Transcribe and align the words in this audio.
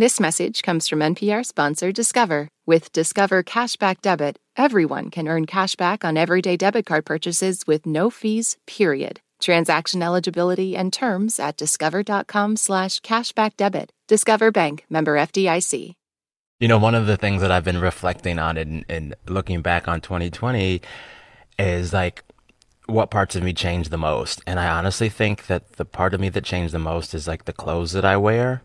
This 0.00 0.18
message 0.18 0.62
comes 0.62 0.88
from 0.88 1.00
NPR 1.00 1.44
sponsor 1.44 1.92
Discover. 1.92 2.48
With 2.64 2.90
Discover 2.90 3.42
Cashback 3.42 4.00
Debit, 4.00 4.38
everyone 4.56 5.10
can 5.10 5.28
earn 5.28 5.44
cashback 5.44 6.06
on 6.06 6.16
everyday 6.16 6.56
debit 6.56 6.86
card 6.86 7.04
purchases 7.04 7.66
with 7.66 7.84
no 7.84 8.08
fees, 8.08 8.56
period. 8.66 9.20
Transaction 9.42 10.02
eligibility 10.02 10.74
and 10.74 10.90
terms 10.90 11.38
at 11.38 11.58
discover.com 11.58 12.56
slash 12.56 13.00
cashback 13.00 13.58
debit. 13.58 13.92
Discover 14.08 14.52
Bank, 14.52 14.86
member 14.88 15.16
FDIC. 15.16 15.92
You 16.60 16.68
know, 16.68 16.78
one 16.78 16.94
of 16.94 17.06
the 17.06 17.18
things 17.18 17.42
that 17.42 17.52
I've 17.52 17.64
been 17.64 17.78
reflecting 17.78 18.38
on 18.38 18.56
and, 18.56 18.86
and 18.88 19.14
looking 19.28 19.60
back 19.60 19.86
on 19.86 20.00
2020 20.00 20.80
is 21.58 21.92
like 21.92 22.24
what 22.86 23.10
parts 23.10 23.36
of 23.36 23.42
me 23.42 23.52
changed 23.52 23.90
the 23.90 23.98
most. 23.98 24.40
And 24.46 24.58
I 24.58 24.70
honestly 24.70 25.10
think 25.10 25.46
that 25.48 25.74
the 25.74 25.84
part 25.84 26.14
of 26.14 26.20
me 26.20 26.30
that 26.30 26.44
changed 26.44 26.72
the 26.72 26.78
most 26.78 27.12
is 27.12 27.28
like 27.28 27.44
the 27.44 27.52
clothes 27.52 27.92
that 27.92 28.06
I 28.06 28.16
wear. 28.16 28.62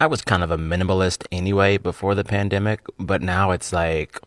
I 0.00 0.06
was 0.06 0.22
kind 0.22 0.42
of 0.42 0.50
a 0.50 0.58
minimalist 0.58 1.24
anyway 1.32 1.78
before 1.78 2.14
the 2.14 2.24
pandemic, 2.24 2.80
but 2.98 3.22
now 3.22 3.50
it's 3.50 3.72
like 3.72 4.20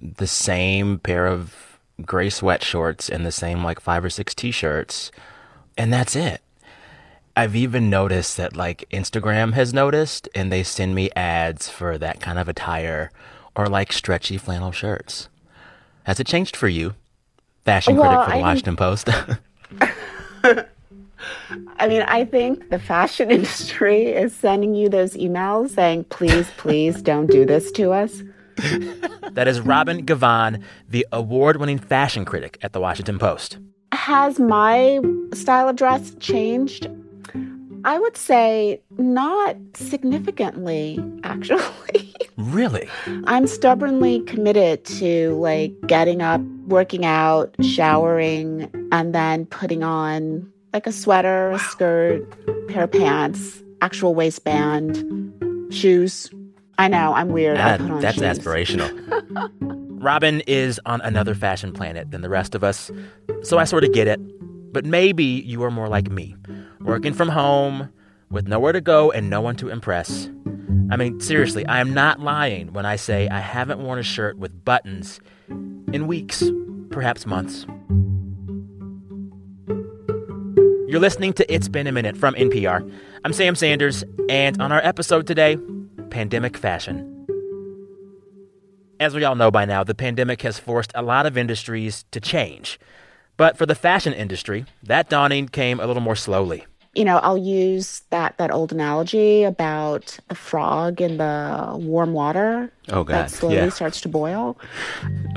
the 0.00 0.26
same 0.26 0.98
pair 0.98 1.26
of 1.26 1.78
gray 2.02 2.28
sweatshorts 2.28 3.10
and 3.10 3.26
the 3.26 3.32
same 3.32 3.62
like 3.64 3.80
five 3.80 4.04
or 4.04 4.08
six 4.10 4.34
t-shirts 4.34 5.10
and 5.76 5.92
that's 5.92 6.16
it. 6.16 6.40
I've 7.36 7.54
even 7.56 7.90
noticed 7.90 8.36
that 8.38 8.56
like 8.56 8.88
Instagram 8.90 9.52
has 9.54 9.74
noticed 9.74 10.28
and 10.34 10.50
they 10.52 10.62
send 10.62 10.94
me 10.94 11.10
ads 11.16 11.68
for 11.68 11.98
that 11.98 12.20
kind 12.20 12.38
of 12.38 12.48
attire 12.48 13.10
or 13.56 13.66
like 13.66 13.92
stretchy 13.92 14.38
flannel 14.38 14.72
shirts. 14.72 15.28
Has 16.04 16.18
it 16.20 16.26
changed 16.26 16.56
for 16.56 16.68
you? 16.68 16.94
Fashion 17.64 17.96
Well, 17.96 18.08
critic 18.08 18.24
for 18.24 18.30
the 18.30 18.36
I- 18.36 18.40
Washington 18.40 18.76
Post. 18.76 19.08
I 21.78 21.88
mean, 21.88 22.02
I 22.02 22.24
think 22.24 22.70
the 22.70 22.78
fashion 22.78 23.30
industry 23.38 24.06
is 24.06 24.34
sending 24.34 24.74
you 24.74 24.88
those 24.88 25.14
emails 25.14 25.70
saying, 25.70 26.04
please, 26.04 26.50
please 26.56 27.02
don't 27.02 27.26
do 27.30 27.44
this 27.44 27.70
to 27.72 27.92
us. 27.92 28.22
that 29.32 29.48
is 29.48 29.60
Robin 29.60 30.04
Givhan, 30.04 30.62
the 30.88 31.06
award-winning 31.12 31.78
fashion 31.78 32.24
critic 32.24 32.58
at 32.62 32.72
the 32.72 32.80
Washington 32.80 33.18
Post. 33.18 33.58
Has 33.92 34.38
my 34.38 35.00
style 35.32 35.68
of 35.68 35.76
dress 35.76 36.14
changed? 36.20 36.88
I 37.84 37.98
would 37.98 38.16
say 38.16 38.80
not 38.98 39.56
significantly, 39.74 40.98
actually. 41.24 42.14
Really? 42.36 42.88
I'm 43.24 43.46
stubbornly 43.46 44.20
committed 44.20 44.86
to 44.86 45.34
like 45.34 45.74
getting 45.86 46.22
up, 46.22 46.40
working 46.68 47.04
out, 47.04 47.54
showering, 47.62 48.70
and 48.92 49.14
then 49.14 49.44
putting 49.44 49.82
on 49.82 50.50
like 50.72 50.86
a 50.86 50.92
sweater, 50.92 51.50
a 51.50 51.58
skirt, 51.58 52.22
pair 52.68 52.84
of 52.84 52.92
pants, 52.92 53.62
actual 53.82 54.14
waistband, 54.14 54.94
shoes. 55.72 56.30
I 56.78 56.88
know, 56.88 57.12
I'm 57.14 57.28
weird. 57.28 57.58
On 57.58 58.00
that's 58.00 58.16
shoes. 58.16 58.38
aspirational. 58.38 59.50
Robin 60.02 60.40
is 60.46 60.80
on 60.86 61.00
another 61.02 61.34
fashion 61.34 61.72
planet 61.72 62.10
than 62.10 62.22
the 62.22 62.30
rest 62.30 62.54
of 62.54 62.64
us, 62.64 62.90
so 63.42 63.58
I 63.58 63.64
sort 63.64 63.84
of 63.84 63.92
get 63.92 64.08
it. 64.08 64.18
But 64.72 64.84
maybe 64.84 65.24
you 65.24 65.62
are 65.64 65.70
more 65.70 65.88
like 65.88 66.10
me, 66.10 66.36
working 66.80 67.12
from 67.12 67.28
home, 67.28 67.90
with 68.30 68.46
nowhere 68.48 68.72
to 68.72 68.80
go 68.80 69.10
and 69.10 69.28
no 69.28 69.40
one 69.40 69.56
to 69.56 69.68
impress. 69.68 70.30
I 70.90 70.96
mean, 70.96 71.20
seriously, 71.20 71.66
I 71.66 71.80
am 71.80 71.92
not 71.92 72.20
lying 72.20 72.72
when 72.72 72.86
I 72.86 72.96
say 72.96 73.28
I 73.28 73.40
haven't 73.40 73.80
worn 73.80 73.98
a 73.98 74.02
shirt 74.02 74.38
with 74.38 74.64
buttons 74.64 75.20
in 75.92 76.06
weeks, 76.06 76.42
perhaps 76.90 77.26
months. 77.26 77.66
You're 80.90 80.98
listening 80.98 81.34
to 81.34 81.54
It's 81.54 81.68
Been 81.68 81.86
a 81.86 81.92
Minute 81.92 82.16
from 82.16 82.34
NPR. 82.34 82.92
I'm 83.24 83.32
Sam 83.32 83.54
Sanders, 83.54 84.02
and 84.28 84.60
on 84.60 84.72
our 84.72 84.80
episode 84.84 85.24
today, 85.24 85.56
pandemic 86.10 86.56
fashion. 86.56 87.06
As 88.98 89.14
we 89.14 89.22
all 89.22 89.36
know 89.36 89.52
by 89.52 89.66
now, 89.66 89.84
the 89.84 89.94
pandemic 89.94 90.42
has 90.42 90.58
forced 90.58 90.90
a 90.96 91.02
lot 91.02 91.26
of 91.26 91.38
industries 91.38 92.06
to 92.10 92.18
change. 92.18 92.80
But 93.36 93.56
for 93.56 93.66
the 93.66 93.76
fashion 93.76 94.12
industry, 94.12 94.64
that 94.82 95.08
dawning 95.08 95.46
came 95.46 95.78
a 95.78 95.86
little 95.86 96.02
more 96.02 96.16
slowly. 96.16 96.66
You 96.96 97.04
know, 97.04 97.18
I'll 97.18 97.38
use 97.38 98.02
that 98.10 98.36
that 98.38 98.50
old 98.50 98.72
analogy 98.72 99.44
about 99.44 100.18
a 100.28 100.34
frog 100.34 101.00
in 101.00 101.18
the 101.18 101.76
warm 101.76 102.14
water 102.14 102.68
Oh, 102.88 103.04
that 103.04 103.30
slowly 103.30 103.70
starts 103.70 104.00
to 104.00 104.08
boil. 104.08 104.58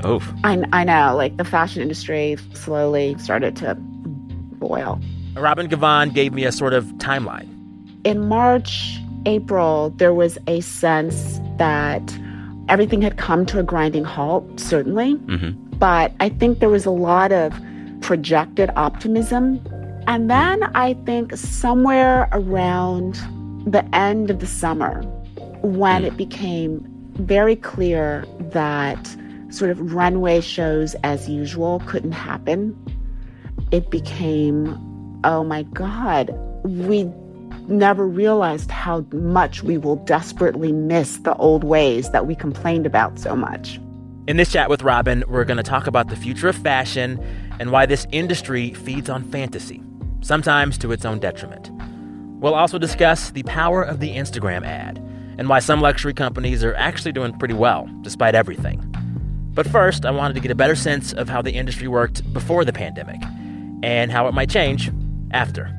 Oh, 0.02 0.20
I, 0.42 0.60
I 0.72 0.82
know, 0.82 1.14
like 1.14 1.36
the 1.36 1.44
fashion 1.44 1.80
industry 1.80 2.38
slowly 2.54 3.16
started 3.18 3.54
to 3.58 3.76
boil. 3.76 5.00
Robin 5.36 5.68
Givhan 5.68 6.14
gave 6.14 6.32
me 6.32 6.44
a 6.44 6.52
sort 6.52 6.72
of 6.74 6.84
timeline. 6.94 7.48
In 8.04 8.28
March, 8.28 8.98
April, 9.26 9.90
there 9.96 10.14
was 10.14 10.38
a 10.46 10.60
sense 10.60 11.40
that 11.58 12.16
everything 12.68 13.02
had 13.02 13.16
come 13.16 13.46
to 13.46 13.58
a 13.58 13.62
grinding 13.62 14.04
halt, 14.04 14.60
certainly. 14.60 15.14
Mm-hmm. 15.14 15.78
But 15.78 16.12
I 16.20 16.28
think 16.28 16.60
there 16.60 16.68
was 16.68 16.86
a 16.86 16.90
lot 16.90 17.32
of 17.32 17.52
projected 18.00 18.70
optimism. 18.76 19.60
And 20.06 20.30
then 20.30 20.62
I 20.76 20.94
think 21.04 21.36
somewhere 21.36 22.28
around 22.32 23.14
the 23.66 23.84
end 23.94 24.30
of 24.30 24.40
the 24.40 24.46
summer, 24.46 25.02
when 25.62 26.02
mm. 26.02 26.06
it 26.06 26.16
became 26.16 26.86
very 27.14 27.56
clear 27.56 28.26
that 28.38 29.16
sort 29.48 29.70
of 29.70 29.94
runway 29.94 30.40
shows 30.40 30.94
as 31.02 31.28
usual 31.28 31.80
couldn't 31.86 32.12
happen, 32.12 32.76
it 33.70 33.90
became, 33.90 34.78
oh 35.24 35.42
my 35.42 35.62
God, 35.64 36.30
we 36.64 37.04
never 37.66 38.06
realized 38.06 38.70
how 38.70 39.00
much 39.12 39.62
we 39.62 39.78
will 39.78 39.96
desperately 39.96 40.70
miss 40.70 41.16
the 41.18 41.34
old 41.36 41.64
ways 41.64 42.10
that 42.10 42.26
we 42.26 42.34
complained 42.34 42.86
about 42.86 43.18
so 43.18 43.34
much. 43.34 43.80
In 44.26 44.36
this 44.36 44.52
chat 44.52 44.70
with 44.70 44.82
Robin, 44.82 45.24
we're 45.28 45.44
going 45.44 45.56
to 45.56 45.62
talk 45.62 45.86
about 45.86 46.08
the 46.08 46.16
future 46.16 46.48
of 46.48 46.56
fashion 46.56 47.18
and 47.58 47.72
why 47.72 47.86
this 47.86 48.06
industry 48.12 48.72
feeds 48.74 49.08
on 49.08 49.24
fantasy, 49.24 49.82
sometimes 50.20 50.78
to 50.78 50.92
its 50.92 51.04
own 51.04 51.18
detriment. 51.18 51.70
We'll 52.40 52.54
also 52.54 52.78
discuss 52.78 53.30
the 53.30 53.42
power 53.44 53.82
of 53.82 54.00
the 54.00 54.10
Instagram 54.10 54.64
ad 54.64 54.98
and 55.38 55.48
why 55.48 55.58
some 55.58 55.80
luxury 55.80 56.14
companies 56.14 56.62
are 56.62 56.74
actually 56.74 57.12
doing 57.12 57.36
pretty 57.38 57.54
well, 57.54 57.88
despite 58.02 58.34
everything. 58.34 58.78
But 59.54 59.66
first, 59.66 60.04
I 60.04 60.10
wanted 60.10 60.34
to 60.34 60.40
get 60.40 60.50
a 60.50 60.56
better 60.56 60.74
sense 60.74 61.12
of 61.12 61.28
how 61.28 61.40
the 61.40 61.52
industry 61.52 61.88
worked 61.88 62.30
before 62.32 62.64
the 62.64 62.72
pandemic 62.72 63.22
and 63.82 64.10
how 64.10 64.26
it 64.28 64.32
might 64.32 64.50
change 64.50 64.90
after. 65.34 65.70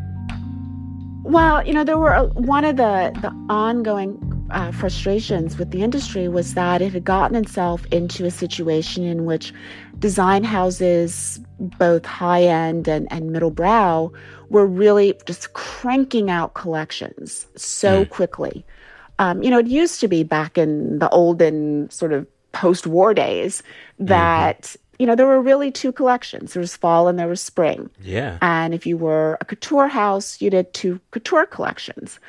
Well, 1.24 1.66
you 1.66 1.74
know, 1.74 1.84
there 1.84 1.98
were 1.98 2.28
one 2.34 2.66
of 2.66 2.78
the 2.78 3.12
the 3.22 3.32
ongoing 3.50 4.20
uh, 4.52 4.72
frustrations 4.72 5.58
with 5.58 5.72
the 5.72 5.82
industry 5.82 6.28
was 6.28 6.54
that 6.54 6.82
it 6.82 6.94
had 6.94 7.04
gotten 7.04 7.36
itself 7.36 7.86
into 7.88 8.26
a 8.26 8.32
situation 8.32 9.04
in 9.04 9.26
which 9.26 9.52
design 9.98 10.44
houses, 10.44 11.40
both 11.60 12.06
high 12.06 12.44
end 12.44 12.88
and, 12.88 13.12
and 13.12 13.32
middle 13.32 13.50
brow, 13.50 14.12
were 14.50 14.68
really 14.68 15.20
just 15.26 15.54
cranking 15.54 16.30
out 16.30 16.54
collections 16.54 17.48
so 17.56 18.06
quickly. 18.06 18.64
Um, 19.18 19.42
you 19.42 19.50
know, 19.50 19.60
it 19.60 19.68
used 19.68 20.00
to 20.02 20.08
be 20.08 20.24
back 20.24 20.58
in 20.58 21.00
the 21.00 21.10
olden 21.10 21.90
sort 21.90 22.14
of 22.14 22.28
post 22.52 22.86
war 22.86 23.14
days 23.14 23.64
that, 24.00 24.76
you 25.00 25.06
know, 25.06 25.16
there 25.16 25.28
were 25.28 25.42
really 25.42 25.72
two 25.72 25.92
collections 25.92 26.54
there 26.54 26.62
was 26.62 26.76
fall 26.76 27.08
and 27.08 27.20
there 27.20 27.28
was 27.28 27.42
spring. 27.42 27.90
Yeah. 28.02 28.38
And 28.42 28.74
if 28.74 28.86
you 28.86 28.98
were 28.98 29.38
a 29.42 29.46
couture 29.46 29.88
house, 29.88 30.42
you 30.42 30.50
did 30.50 30.74
two 30.74 31.00
couture 31.12 31.46
collections. 31.46 32.20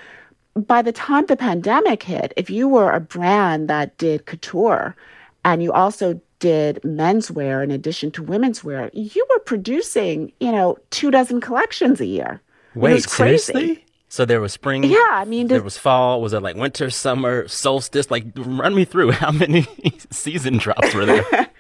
By 0.54 0.82
the 0.82 0.93
time 0.93 1.27
the 1.27 1.37
pandemic 1.37 2.03
hit, 2.03 2.32
if 2.37 2.49
you 2.49 2.69
were 2.69 2.93
a 2.93 3.00
brand 3.00 3.69
that 3.69 3.97
did 3.99 4.27
couture 4.27 4.97
and 5.44 5.62
you 5.62 5.72
also 5.72 6.21
did 6.38 6.81
menswear 6.82 7.62
in 7.62 7.71
addition 7.71 8.10
to 8.12 8.22
women's 8.22 8.65
wear, 8.65 8.91
you 8.93 9.27
were 9.31 9.41
producing, 9.41 10.33
you 10.41 10.53
know, 10.53 10.77
two 10.91 11.10
dozen 11.10 11.41
collections 11.41 12.00
a 12.00 12.06
year. 12.06 12.41
It 12.75 12.78
Wait, 12.78 12.94
was 12.94 13.06
crazy. 13.06 13.38
seriously? 13.53 13.84
So 14.09 14.25
there 14.25 14.41
was 14.41 14.53
spring. 14.53 14.84
Yeah, 14.84 14.98
I 15.10 15.25
mean, 15.25 15.48
there 15.48 15.62
was 15.62 15.77
fall. 15.77 16.22
Was 16.22 16.33
it 16.33 16.41
like 16.41 16.56
winter, 16.56 16.91
summer, 16.91 17.48
solstice? 17.48 18.10
Like, 18.10 18.24
run 18.36 18.74
me 18.74 18.84
through 18.84 19.10
how 19.22 19.33
many 19.33 19.66
season 20.10 20.59
drops 20.59 20.95
were 20.95 21.07
there? 21.07 21.51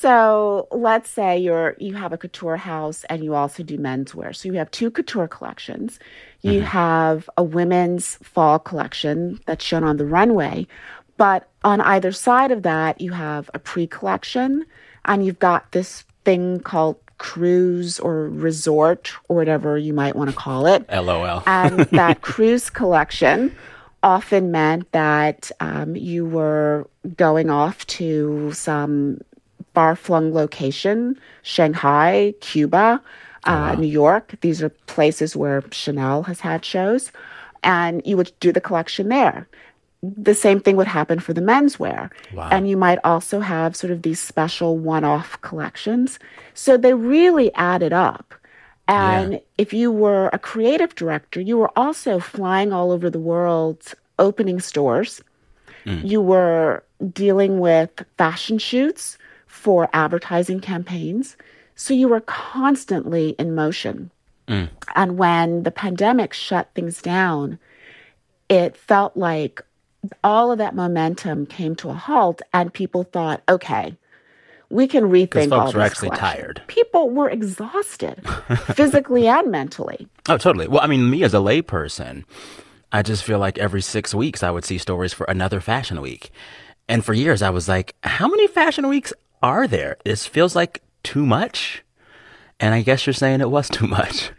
So 0.00 0.68
let's 0.70 1.10
say 1.10 1.38
you're 1.38 1.74
you 1.78 1.94
have 1.94 2.12
a 2.12 2.18
couture 2.18 2.56
house 2.56 3.04
and 3.10 3.24
you 3.24 3.34
also 3.34 3.64
do 3.64 3.76
menswear. 3.78 4.34
So 4.34 4.48
you 4.48 4.54
have 4.54 4.70
two 4.70 4.92
couture 4.92 5.26
collections. 5.26 5.98
You 6.42 6.60
have 6.60 7.28
a 7.36 7.42
women's 7.42 8.14
fall 8.22 8.60
collection 8.60 9.40
that's 9.46 9.64
shown 9.64 9.82
on 9.82 9.96
the 9.96 10.06
runway, 10.06 10.68
but 11.16 11.48
on 11.64 11.80
either 11.80 12.12
side 12.12 12.52
of 12.52 12.62
that 12.62 13.00
you 13.00 13.10
have 13.10 13.50
a 13.54 13.58
pre-collection 13.58 14.64
and 15.04 15.26
you've 15.26 15.40
got 15.40 15.72
this 15.72 16.04
thing 16.24 16.60
called 16.60 16.96
cruise 17.18 17.98
or 17.98 18.28
resort 18.28 19.12
or 19.28 19.34
whatever 19.34 19.76
you 19.76 19.92
might 19.92 20.14
want 20.14 20.30
to 20.30 20.36
call 20.36 20.66
it. 20.66 20.88
LOL. 20.92 21.42
And 21.46 21.80
that 21.90 22.20
cruise 22.20 22.70
collection 22.70 23.56
often 24.04 24.52
meant 24.52 24.92
that 24.92 25.50
um, 25.58 25.96
you 25.96 26.24
were 26.24 26.88
going 27.16 27.50
off 27.50 27.84
to 27.88 28.52
some 28.52 29.18
far 29.78 29.94
flung 29.94 30.34
location, 30.34 31.16
Shanghai, 31.42 32.34
Cuba, 32.40 33.00
uh, 33.44 33.76
New 33.78 33.86
York. 33.86 34.34
These 34.40 34.60
are 34.60 34.70
places 34.96 35.36
where 35.36 35.62
Chanel 35.70 36.24
has 36.24 36.40
had 36.40 36.64
shows. 36.64 37.12
and 37.62 38.02
you 38.04 38.16
would 38.16 38.32
do 38.40 38.50
the 38.52 38.60
collection 38.68 39.08
there. 39.08 39.46
The 40.02 40.34
same 40.34 40.58
thing 40.60 40.74
would 40.76 40.86
happen 40.98 41.18
for 41.20 41.32
the 41.32 41.46
menswear. 41.50 42.10
Wow. 42.32 42.48
And 42.54 42.68
you 42.70 42.76
might 42.76 43.00
also 43.04 43.38
have 43.40 43.76
sort 43.76 43.92
of 43.92 44.02
these 44.02 44.20
special 44.32 44.72
one 44.94 45.04
off 45.04 45.40
collections. 45.48 46.18
So 46.54 46.70
they 46.76 46.94
really 46.94 47.48
added 47.54 47.92
up. 47.92 48.26
And 48.88 49.32
yeah. 49.32 49.38
if 49.58 49.72
you 49.72 49.92
were 49.92 50.26
a 50.32 50.38
creative 50.38 50.92
director, 51.02 51.40
you 51.40 51.56
were 51.62 51.72
also 51.76 52.18
flying 52.18 52.72
all 52.72 52.90
over 52.90 53.08
the 53.10 53.24
world 53.32 53.80
opening 54.18 54.60
stores. 54.60 55.20
Mm. 55.84 56.08
You 56.12 56.20
were 56.32 56.82
dealing 57.24 57.52
with 57.60 57.90
fashion 58.16 58.58
shoots 58.58 59.18
for 59.48 59.88
advertising 59.92 60.60
campaigns. 60.60 61.36
So 61.74 61.94
you 61.94 62.08
were 62.08 62.20
constantly 62.20 63.30
in 63.30 63.54
motion. 63.54 64.10
Mm. 64.46 64.68
And 64.94 65.18
when 65.18 65.64
the 65.64 65.70
pandemic 65.70 66.32
shut 66.32 66.70
things 66.74 67.02
down, 67.02 67.58
it 68.48 68.76
felt 68.76 69.16
like 69.16 69.62
all 70.22 70.52
of 70.52 70.58
that 70.58 70.74
momentum 70.74 71.46
came 71.46 71.74
to 71.76 71.90
a 71.90 71.94
halt, 71.94 72.40
and 72.54 72.72
people 72.72 73.02
thought, 73.02 73.42
okay, 73.48 73.96
we 74.70 74.86
can 74.86 75.04
rethink 75.04 75.50
folks 75.50 75.74
were 75.74 75.80
actually 75.80 76.10
tired. 76.10 76.62
People 76.66 77.10
were 77.10 77.28
exhausted, 77.28 78.22
physically 78.74 79.26
and 79.26 79.50
mentally. 79.50 80.08
Oh, 80.28 80.38
totally. 80.38 80.68
Well, 80.68 80.80
I 80.82 80.86
mean, 80.86 81.10
me 81.10 81.22
as 81.24 81.34
a 81.34 81.38
layperson, 81.38 82.24
I 82.92 83.02
just 83.02 83.24
feel 83.24 83.38
like 83.38 83.58
every 83.58 83.82
six 83.82 84.14
weeks 84.14 84.42
I 84.42 84.50
would 84.50 84.64
see 84.64 84.78
stories 84.78 85.12
for 85.12 85.24
another 85.24 85.60
fashion 85.60 86.00
week. 86.00 86.30
And 86.88 87.04
for 87.04 87.12
years 87.12 87.42
I 87.42 87.50
was 87.50 87.68
like, 87.68 87.94
how 88.02 88.28
many 88.28 88.46
fashion 88.46 88.88
weeks 88.88 89.12
are 89.42 89.66
there? 89.66 89.96
This 90.04 90.26
feels 90.26 90.56
like 90.56 90.82
too 91.02 91.24
much. 91.24 91.82
And 92.60 92.74
I 92.74 92.82
guess 92.82 93.06
you're 93.06 93.14
saying 93.14 93.40
it 93.40 93.50
was 93.50 93.68
too 93.68 93.86
much. 93.86 94.30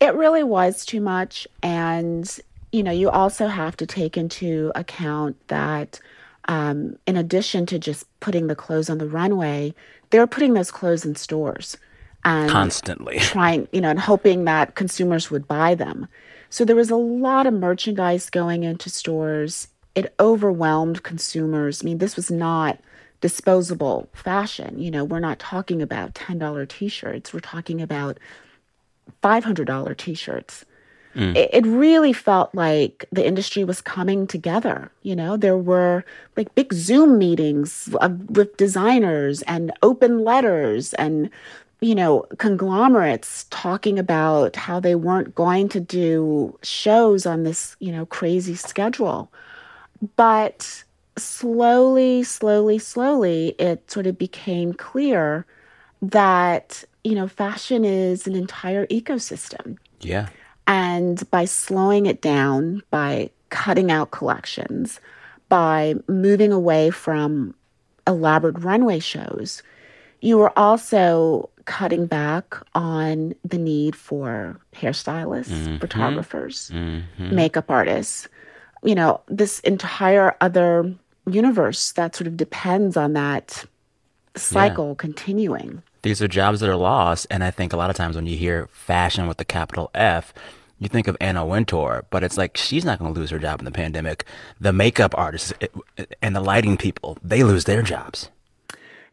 It 0.00 0.14
really 0.14 0.42
was 0.42 0.84
too 0.84 1.00
much. 1.00 1.46
And, 1.62 2.28
you 2.72 2.82
know, 2.82 2.90
you 2.90 3.08
also 3.08 3.46
have 3.46 3.76
to 3.76 3.86
take 3.86 4.16
into 4.16 4.72
account 4.74 5.36
that 5.48 6.00
um, 6.48 6.96
in 7.06 7.16
addition 7.16 7.66
to 7.66 7.78
just 7.78 8.04
putting 8.20 8.48
the 8.48 8.56
clothes 8.56 8.90
on 8.90 8.98
the 8.98 9.06
runway, 9.06 9.74
they're 10.10 10.26
putting 10.26 10.54
those 10.54 10.70
clothes 10.70 11.04
in 11.04 11.14
stores 11.14 11.76
and 12.24 12.50
constantly 12.50 13.18
trying, 13.20 13.68
you 13.72 13.80
know, 13.80 13.90
and 13.90 14.00
hoping 14.00 14.44
that 14.44 14.74
consumers 14.74 15.30
would 15.30 15.46
buy 15.46 15.74
them. 15.74 16.08
So 16.50 16.64
there 16.64 16.76
was 16.76 16.90
a 16.90 16.96
lot 16.96 17.46
of 17.46 17.54
merchandise 17.54 18.28
going 18.28 18.64
into 18.64 18.90
stores. 18.90 19.68
It 19.94 20.14
overwhelmed 20.20 21.02
consumers. 21.02 21.82
I 21.82 21.84
mean, 21.86 21.98
this 21.98 22.16
was 22.16 22.30
not 22.30 22.78
disposable 23.22 24.08
fashion. 24.12 24.78
You 24.78 24.90
know, 24.90 25.04
we're 25.04 25.20
not 25.20 25.38
talking 25.38 25.80
about 25.80 26.14
$10 26.14 26.68
t 26.68 26.88
shirts, 26.88 27.32
we're 27.32 27.40
talking 27.40 27.80
about 27.80 28.18
$500 29.22 29.96
t 29.96 30.12
shirts. 30.12 30.66
Mm. 31.14 31.36
It, 31.36 31.50
it, 31.52 31.66
really 31.66 32.14
felt 32.14 32.54
like 32.54 33.04
the 33.12 33.26
industry 33.26 33.64
was 33.64 33.82
coming 33.82 34.26
together. 34.26 34.90
You 35.02 35.14
know, 35.14 35.36
there 35.36 35.58
were 35.58 36.04
like 36.38 36.54
big 36.54 36.72
Zoom 36.72 37.18
meetings 37.18 37.90
with 38.30 38.56
designers 38.56 39.42
and 39.42 39.72
open 39.82 40.24
letters 40.24 40.94
and, 40.94 41.28
you 41.82 41.94
know, 41.94 42.24
conglomerates 42.38 43.44
talking 43.50 43.98
about 43.98 44.56
how 44.56 44.80
they 44.80 44.94
weren't 44.94 45.34
going 45.34 45.68
to 45.70 45.80
do 45.80 46.58
shows 46.62 47.26
on 47.26 47.42
this, 47.42 47.76
you 47.78 47.92
know, 47.92 48.06
crazy 48.06 48.54
schedule. 48.54 49.30
But 50.16 50.82
slowly, 51.16 52.22
slowly, 52.22 52.78
slowly, 52.78 53.54
it 53.58 53.90
sort 53.90 54.06
of 54.06 54.18
became 54.18 54.72
clear 54.72 55.46
that, 56.00 56.84
you 57.04 57.14
know, 57.14 57.28
fashion 57.28 57.84
is 57.84 58.26
an 58.26 58.34
entire 58.34 58.86
ecosystem. 58.86 59.76
Yeah. 60.00 60.28
And 60.66 61.28
by 61.30 61.44
slowing 61.44 62.06
it 62.06 62.20
down, 62.22 62.82
by 62.90 63.30
cutting 63.50 63.90
out 63.90 64.10
collections, 64.10 65.00
by 65.48 65.94
moving 66.08 66.52
away 66.52 66.90
from 66.90 67.54
elaborate 68.06 68.58
runway 68.58 68.98
shows, 68.98 69.62
you 70.20 70.38
were 70.38 70.56
also 70.58 71.50
cutting 71.64 72.06
back 72.06 72.56
on 72.74 73.34
the 73.44 73.58
need 73.58 73.94
for 73.94 74.58
hairstylists, 74.72 75.50
mm-hmm. 75.50 75.78
photographers, 75.78 76.70
mm-hmm. 76.72 77.34
makeup 77.34 77.70
artists. 77.70 78.28
You 78.84 78.94
know, 78.94 79.20
this 79.28 79.60
entire 79.60 80.34
other 80.40 80.92
universe 81.26 81.92
that 81.92 82.14
sort 82.16 82.26
of 82.26 82.36
depends 82.36 82.96
on 82.96 83.12
that 83.12 83.64
cycle 84.36 84.90
yeah. 84.90 84.94
continuing. 84.98 85.82
These 86.02 86.20
are 86.20 86.28
jobs 86.28 86.60
that 86.60 86.68
are 86.68 86.76
lost. 86.76 87.26
And 87.30 87.44
I 87.44 87.50
think 87.50 87.72
a 87.72 87.76
lot 87.76 87.90
of 87.90 87.96
times 87.96 88.16
when 88.16 88.26
you 88.26 88.36
hear 88.36 88.68
fashion 88.72 89.28
with 89.28 89.36
the 89.36 89.44
capital 89.44 89.90
F, 89.94 90.34
you 90.78 90.88
think 90.88 91.06
of 91.06 91.16
Anna 91.20 91.46
Wintour, 91.46 92.04
but 92.10 92.24
it's 92.24 92.36
like 92.36 92.56
she's 92.56 92.84
not 92.84 92.98
going 92.98 93.14
to 93.14 93.20
lose 93.20 93.30
her 93.30 93.38
job 93.38 93.60
in 93.60 93.64
the 93.64 93.70
pandemic. 93.70 94.24
The 94.60 94.72
makeup 94.72 95.14
artists 95.16 95.52
and 96.20 96.34
the 96.34 96.40
lighting 96.40 96.76
people, 96.76 97.18
they 97.22 97.44
lose 97.44 97.64
their 97.64 97.82
jobs. 97.82 98.30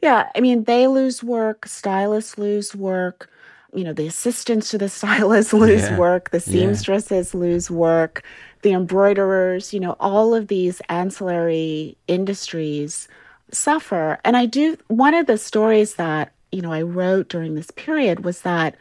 Yeah. 0.01 0.29
I 0.35 0.39
mean, 0.39 0.63
they 0.63 0.87
lose 0.87 1.23
work, 1.23 1.67
stylists 1.67 2.37
lose 2.37 2.75
work. 2.75 3.29
You 3.73 3.83
know, 3.83 3.93
the 3.93 4.07
assistants 4.07 4.71
to 4.71 4.77
the 4.77 4.89
stylists 4.89 5.53
lose 5.65 5.83
yeah. 5.83 5.97
work, 5.97 6.31
the 6.31 6.39
seamstresses 6.39 7.33
yeah. 7.33 7.39
lose 7.39 7.69
work, 7.69 8.23
the 8.61 8.73
embroiderers, 8.73 9.73
you 9.73 9.79
know, 9.79 9.95
all 9.99 10.33
of 10.33 10.47
these 10.47 10.81
ancillary 10.89 11.97
industries 12.07 13.07
suffer. 13.51 14.19
And 14.23 14.35
I 14.35 14.45
do, 14.45 14.77
one 14.87 15.13
of 15.13 15.27
the 15.27 15.37
stories 15.37 15.95
that 15.95 16.31
you 16.51 16.61
know, 16.61 16.71
I 16.71 16.81
wrote 16.81 17.29
during 17.29 17.55
this 17.55 17.71
period 17.71 18.23
was 18.23 18.41
that 18.41 18.75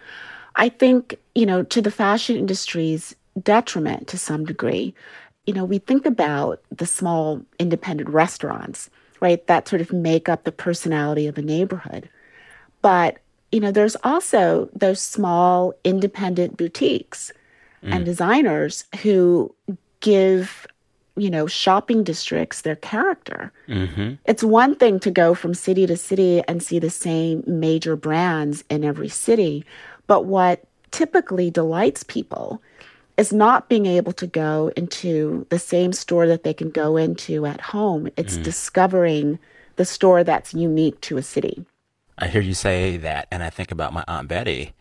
I 0.56 0.68
think, 0.68 1.18
you 1.34 1.46
know, 1.46 1.62
to 1.64 1.82
the 1.82 1.90
fashion 1.90 2.36
industry's 2.36 3.14
detriment 3.42 4.08
to 4.08 4.18
some 4.18 4.44
degree, 4.44 4.94
you 5.46 5.54
know, 5.54 5.64
we 5.64 5.78
think 5.78 6.06
about 6.06 6.60
the 6.70 6.86
small 6.86 7.42
independent 7.58 8.08
restaurants, 8.10 8.90
right, 9.20 9.46
that 9.46 9.68
sort 9.68 9.80
of 9.80 9.92
make 9.92 10.28
up 10.28 10.44
the 10.44 10.52
personality 10.52 11.26
of 11.26 11.38
a 11.38 11.42
neighborhood. 11.42 12.08
But, 12.82 13.18
you 13.52 13.60
know, 13.60 13.70
there's 13.70 13.96
also 14.04 14.68
those 14.74 15.00
small 15.00 15.72
independent 15.84 16.56
boutiques 16.56 17.32
mm. 17.82 17.94
and 17.94 18.04
designers 18.04 18.84
who 19.02 19.54
give 20.00 20.66
you 21.18 21.30
know, 21.30 21.46
shopping 21.46 22.04
districts, 22.04 22.62
their 22.62 22.76
character. 22.76 23.52
Mm-hmm. 23.68 24.14
It's 24.24 24.44
one 24.44 24.76
thing 24.76 25.00
to 25.00 25.10
go 25.10 25.34
from 25.34 25.52
city 25.52 25.86
to 25.86 25.96
city 25.96 26.42
and 26.46 26.62
see 26.62 26.78
the 26.78 26.90
same 26.90 27.42
major 27.46 27.96
brands 27.96 28.62
in 28.70 28.84
every 28.84 29.08
city, 29.08 29.64
but 30.06 30.24
what 30.26 30.64
typically 30.90 31.50
delights 31.50 32.02
people 32.04 32.62
is 33.16 33.32
not 33.32 33.68
being 33.68 33.86
able 33.86 34.12
to 34.12 34.26
go 34.26 34.70
into 34.76 35.44
the 35.50 35.58
same 35.58 35.92
store 35.92 36.28
that 36.28 36.44
they 36.44 36.54
can 36.54 36.70
go 36.70 36.96
into 36.96 37.46
at 37.46 37.60
home. 37.60 38.08
It's 38.16 38.38
mm. 38.38 38.44
discovering 38.44 39.38
the 39.74 39.84
store 39.84 40.22
that's 40.22 40.54
unique 40.54 41.00
to 41.02 41.16
a 41.16 41.22
city. 41.22 41.64
I 42.20 42.26
hear 42.26 42.40
you 42.40 42.54
say 42.54 42.96
that, 42.96 43.28
and 43.30 43.42
I 43.44 43.50
think 43.50 43.70
about 43.70 43.92
my 43.92 44.04
Aunt 44.08 44.26
Betty. 44.28 44.72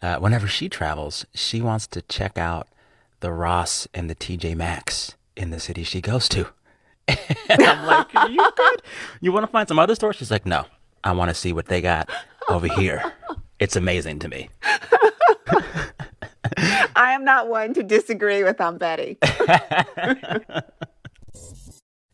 Uh, 0.00 0.16
whenever 0.16 0.46
she 0.46 0.68
travels, 0.68 1.26
she 1.34 1.60
wants 1.60 1.86
to 1.88 2.00
check 2.02 2.38
out 2.38 2.68
the 3.20 3.30
Ross 3.32 3.86
and 3.92 4.08
the 4.08 4.14
TJ 4.14 4.56
Maxx 4.56 5.14
in 5.36 5.50
the 5.50 5.60
city 5.60 5.82
she 5.84 6.00
goes 6.00 6.28
to. 6.30 6.46
and 7.08 7.62
I'm 7.62 7.84
like, 7.86 8.14
Are 8.14 8.30
you 8.30 8.50
good? 8.56 8.82
You 9.20 9.32
want 9.32 9.44
to 9.44 9.52
find 9.52 9.68
some 9.68 9.78
other 9.78 9.94
stores? 9.94 10.16
She's 10.16 10.30
like, 10.30 10.46
No, 10.46 10.64
I 11.04 11.12
want 11.12 11.28
to 11.30 11.34
see 11.34 11.52
what 11.52 11.66
they 11.66 11.80
got 11.82 12.08
over 12.48 12.68
here. 12.68 13.12
It's 13.58 13.76
amazing 13.76 14.20
to 14.20 14.28
me. 14.28 14.48
I 16.96 17.12
am 17.12 17.24
not 17.24 17.48
one 17.48 17.74
to 17.74 17.82
disagree 17.82 18.42
with 18.44 18.60
Aunt 18.60 18.78
Betty. 18.78 19.18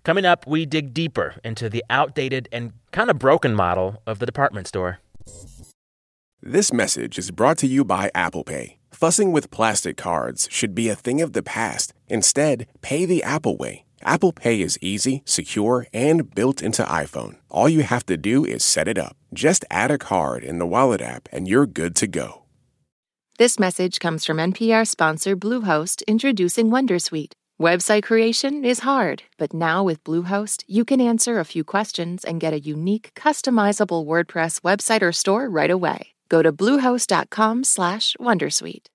Coming 0.04 0.26
up, 0.26 0.46
we 0.46 0.66
dig 0.66 0.92
deeper 0.92 1.36
into 1.42 1.70
the 1.70 1.82
outdated 1.88 2.46
and 2.52 2.74
kind 2.92 3.08
of 3.08 3.18
broken 3.18 3.54
model 3.54 4.02
of 4.06 4.18
the 4.18 4.26
department 4.26 4.68
store. 4.68 5.00
This 6.42 6.74
message 6.74 7.18
is 7.18 7.30
brought 7.30 7.56
to 7.58 7.66
you 7.66 7.86
by 7.86 8.10
Apple 8.14 8.44
Pay. 8.44 8.78
Fussing 8.90 9.32
with 9.32 9.50
plastic 9.50 9.96
cards 9.96 10.46
should 10.50 10.74
be 10.74 10.90
a 10.90 10.94
thing 10.94 11.22
of 11.22 11.32
the 11.32 11.42
past. 11.42 11.94
Instead, 12.06 12.66
pay 12.82 13.06
the 13.06 13.22
Apple 13.22 13.56
way. 13.56 13.86
Apple 14.02 14.32
Pay 14.32 14.60
is 14.60 14.78
easy, 14.82 15.22
secure, 15.24 15.86
and 15.94 16.34
built 16.34 16.60
into 16.60 16.82
iPhone. 16.82 17.36
All 17.48 17.70
you 17.70 17.82
have 17.82 18.04
to 18.06 18.18
do 18.18 18.44
is 18.44 18.62
set 18.62 18.86
it 18.88 18.98
up. 18.98 19.16
Just 19.32 19.64
add 19.70 19.90
a 19.90 19.96
card 19.96 20.44
in 20.44 20.58
the 20.58 20.66
Wallet 20.66 21.00
app 21.00 21.30
and 21.32 21.48
you're 21.48 21.66
good 21.66 21.96
to 21.96 22.06
go. 22.06 22.42
This 23.38 23.58
message 23.58 24.00
comes 24.00 24.26
from 24.26 24.36
NPR 24.36 24.86
sponsor 24.86 25.34
Bluehost 25.34 26.02
introducing 26.06 26.68
Wondersuite. 26.68 27.32
Website 27.64 28.02
creation 28.02 28.62
is 28.62 28.80
hard, 28.80 29.22
but 29.38 29.54
now 29.54 29.82
with 29.82 30.04
Bluehost, 30.04 30.64
you 30.68 30.84
can 30.84 31.00
answer 31.00 31.38
a 31.38 31.46
few 31.46 31.64
questions 31.64 32.22
and 32.22 32.38
get 32.38 32.52
a 32.52 32.58
unique, 32.58 33.08
customizable 33.14 34.04
WordPress 34.04 34.60
website 34.60 35.00
or 35.00 35.12
store 35.12 35.48
right 35.48 35.70
away. 35.70 36.08
Go 36.28 36.42
to 36.42 36.52
bluehost.com 36.52 37.64
slash 37.64 38.16
wondersuite. 38.20 38.90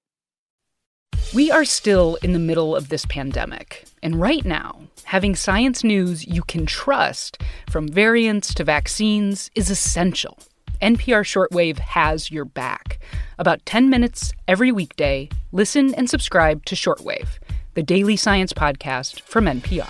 We 1.33 1.49
are 1.49 1.65
still 1.65 2.19
in 2.21 2.33
the 2.33 2.45
middle 2.49 2.75
of 2.75 2.89
this 2.89 3.07
pandemic. 3.07 3.85
And 4.03 4.21
right 4.21 4.45
now, 4.45 4.81
having 5.03 5.35
science 5.35 5.83
news 5.83 6.27
you 6.27 6.43
can 6.43 6.67
trust, 6.67 7.41
from 7.71 7.87
variants 7.87 8.53
to 8.53 8.63
vaccines, 8.63 9.49
is 9.55 9.71
essential. 9.71 10.37
NPR 10.79 11.25
Shortwave 11.25 11.79
has 11.79 12.29
your 12.29 12.45
back. 12.45 12.99
About 13.39 13.65
10 13.65 13.89
minutes 13.89 14.31
every 14.47 14.71
weekday, 14.71 15.27
listen 15.51 15.95
and 15.95 16.07
subscribe 16.07 16.65
to 16.65 16.75
Shortwave 16.75 17.39
the 17.73 17.83
daily 17.83 18.15
science 18.15 18.53
podcast 18.53 19.21
from 19.21 19.45
NPR. 19.45 19.89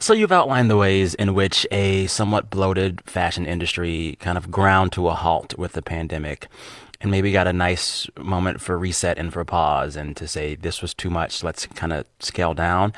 So, 0.00 0.14
you've 0.14 0.32
outlined 0.32 0.68
the 0.68 0.76
ways 0.76 1.14
in 1.14 1.32
which 1.32 1.64
a 1.70 2.08
somewhat 2.08 2.50
bloated 2.50 3.02
fashion 3.02 3.46
industry 3.46 4.16
kind 4.18 4.36
of 4.36 4.50
ground 4.50 4.90
to 4.92 5.06
a 5.06 5.14
halt 5.14 5.56
with 5.56 5.74
the 5.74 5.82
pandemic 5.82 6.48
and 7.00 7.10
maybe 7.10 7.30
got 7.30 7.46
a 7.46 7.52
nice 7.52 8.08
moment 8.18 8.60
for 8.60 8.76
reset 8.76 9.16
and 9.16 9.32
for 9.32 9.44
pause 9.44 9.94
and 9.94 10.16
to 10.16 10.26
say, 10.26 10.56
this 10.56 10.82
was 10.82 10.92
too 10.92 11.08
much, 11.08 11.44
let's 11.44 11.66
kind 11.66 11.92
of 11.92 12.04
scale 12.18 12.52
down. 12.52 12.92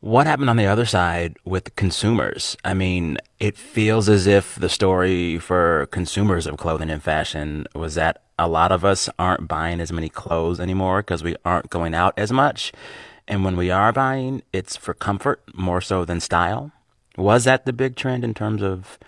What 0.00 0.26
happened 0.26 0.50
on 0.50 0.56
the 0.56 0.66
other 0.66 0.86
side 0.86 1.36
with 1.44 1.76
consumers? 1.76 2.56
I 2.64 2.74
mean, 2.74 3.18
it 3.38 3.56
feels 3.56 4.08
as 4.08 4.26
if 4.26 4.56
the 4.56 4.68
story 4.68 5.38
for 5.38 5.86
consumers 5.92 6.48
of 6.48 6.56
clothing 6.56 6.90
and 6.90 7.02
fashion 7.02 7.66
was 7.76 7.94
that 7.94 8.23
a 8.38 8.48
lot 8.48 8.72
of 8.72 8.84
us 8.84 9.08
aren't 9.18 9.48
buying 9.48 9.80
as 9.80 9.92
many 9.92 10.08
clothes 10.08 10.60
anymore 10.60 11.02
because 11.02 11.22
we 11.22 11.36
aren't 11.44 11.70
going 11.70 11.94
out 11.94 12.14
as 12.16 12.32
much. 12.32 12.72
And 13.26 13.44
when 13.44 13.56
we 13.56 13.70
are 13.70 13.92
buying, 13.92 14.42
it's 14.52 14.76
for 14.76 14.94
comfort 14.94 15.42
more 15.54 15.80
so 15.80 16.04
than 16.04 16.20
style. 16.20 16.72
Was 17.16 17.44
that 17.44 17.64
the 17.64 17.72
big 17.72 17.96
trend 17.96 18.24
in 18.24 18.34
terms 18.34 18.62
of 18.62 18.98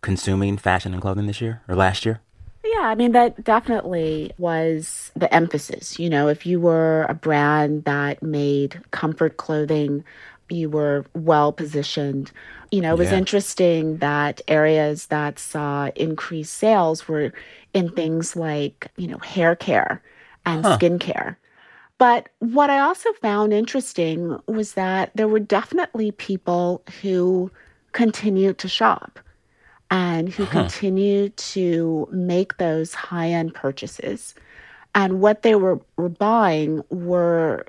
consuming 0.00 0.56
fashion 0.56 0.92
and 0.92 1.02
clothing 1.02 1.26
this 1.26 1.40
year 1.40 1.62
or 1.68 1.74
last 1.74 2.06
year? 2.06 2.20
Yeah, 2.64 2.86
I 2.86 2.94
mean, 2.94 3.12
that 3.12 3.44
definitely 3.44 4.32
was 4.38 5.10
the 5.16 5.32
emphasis. 5.34 5.98
You 5.98 6.10
know, 6.10 6.28
if 6.28 6.46
you 6.46 6.60
were 6.60 7.06
a 7.08 7.14
brand 7.14 7.84
that 7.84 8.22
made 8.22 8.80
comfort 8.90 9.36
clothing, 9.36 10.04
you 10.50 10.70
were 10.70 11.04
well 11.14 11.52
positioned. 11.52 12.30
You 12.70 12.80
know, 12.80 12.94
it 12.94 12.98
was 12.98 13.10
yeah. 13.10 13.18
interesting 13.18 13.98
that 13.98 14.40
areas 14.48 15.06
that 15.06 15.38
saw 15.38 15.90
increased 15.96 16.54
sales 16.54 17.08
were 17.08 17.32
in 17.74 17.90
things 17.90 18.36
like, 18.36 18.88
you 18.96 19.06
know, 19.06 19.18
hair 19.18 19.56
care 19.56 20.02
and 20.44 20.64
huh. 20.64 20.78
skincare. 20.78 21.36
But 21.98 22.28
what 22.38 22.70
I 22.70 22.78
also 22.78 23.12
found 23.14 23.52
interesting 23.52 24.38
was 24.46 24.74
that 24.74 25.10
there 25.14 25.28
were 25.28 25.40
definitely 25.40 26.12
people 26.12 26.82
who 27.02 27.50
continued 27.92 28.58
to 28.58 28.68
shop 28.68 29.18
and 29.90 30.28
who 30.28 30.44
huh. 30.44 30.52
continued 30.52 31.36
to 31.36 32.08
make 32.12 32.58
those 32.58 32.94
high 32.94 33.30
end 33.30 33.54
purchases. 33.54 34.34
And 34.94 35.20
what 35.20 35.42
they 35.42 35.54
were, 35.54 35.80
were 35.96 36.08
buying 36.08 36.82
were 36.90 37.66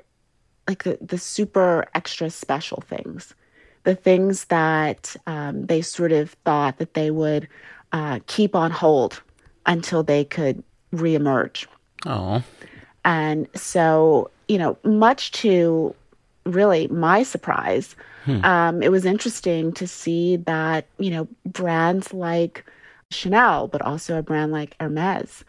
like 0.70 0.84
the, 0.84 0.96
the 1.04 1.18
super 1.18 1.84
extra 1.94 2.30
special 2.30 2.82
things, 2.86 3.34
the 3.82 3.96
things 3.96 4.44
that 4.46 5.16
um, 5.26 5.66
they 5.66 5.82
sort 5.82 6.12
of 6.12 6.30
thought 6.44 6.78
that 6.78 6.94
they 6.94 7.10
would 7.10 7.48
uh, 7.92 8.20
keep 8.26 8.54
on 8.54 8.70
hold 8.70 9.20
until 9.66 10.02
they 10.04 10.24
could 10.24 10.62
reemerge. 10.94 11.66
Oh. 12.06 12.42
And 13.04 13.48
so, 13.54 14.30
you 14.46 14.58
know, 14.58 14.78
much 14.84 15.32
to 15.32 15.94
really 16.44 16.86
my 16.88 17.24
surprise, 17.24 17.96
hmm. 18.24 18.44
um, 18.44 18.82
it 18.82 18.90
was 18.90 19.04
interesting 19.04 19.72
to 19.72 19.88
see 19.88 20.36
that, 20.36 20.86
you 20.98 21.10
know, 21.10 21.26
brands 21.44 22.12
like 22.14 22.64
Chanel, 23.10 23.66
but 23.66 23.82
also 23.82 24.18
a 24.18 24.22
brand 24.22 24.52
like 24.52 24.76
Hermes, 24.78 25.44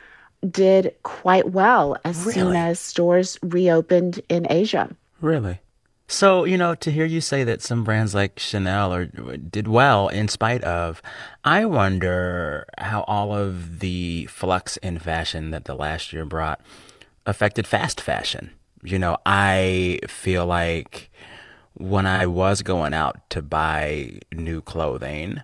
did 0.49 0.95
quite 1.03 1.51
well 1.51 1.95
as 2.03 2.17
really? 2.21 2.33
soon 2.33 2.55
as 2.55 2.79
stores 2.79 3.37
reopened 3.43 4.19
in 4.29 4.47
Asia. 4.49 4.89
Really? 5.21 5.59
So, 6.07 6.43
you 6.43 6.57
know, 6.57 6.75
to 6.75 6.91
hear 6.91 7.05
you 7.05 7.21
say 7.21 7.45
that 7.45 7.61
some 7.61 7.85
brands 7.85 8.13
like 8.13 8.37
Chanel 8.37 8.93
or 8.93 9.05
did 9.05 9.67
well 9.67 10.09
in 10.09 10.27
spite 10.27 10.61
of, 10.63 11.01
I 11.45 11.63
wonder 11.63 12.65
how 12.77 13.03
all 13.03 13.33
of 13.33 13.79
the 13.79 14.25
flux 14.25 14.75
in 14.77 14.99
fashion 14.99 15.51
that 15.51 15.63
the 15.65 15.75
last 15.75 16.11
year 16.11 16.25
brought 16.25 16.59
affected 17.25 17.65
fast 17.65 18.01
fashion. 18.01 18.51
You 18.83 18.99
know, 18.99 19.17
I 19.25 19.99
feel 20.07 20.45
like 20.45 21.11
when 21.75 22.05
I 22.05 22.25
was 22.25 22.61
going 22.61 22.93
out 22.93 23.29
to 23.29 23.41
buy 23.41 24.19
new 24.33 24.59
clothing, 24.59 25.41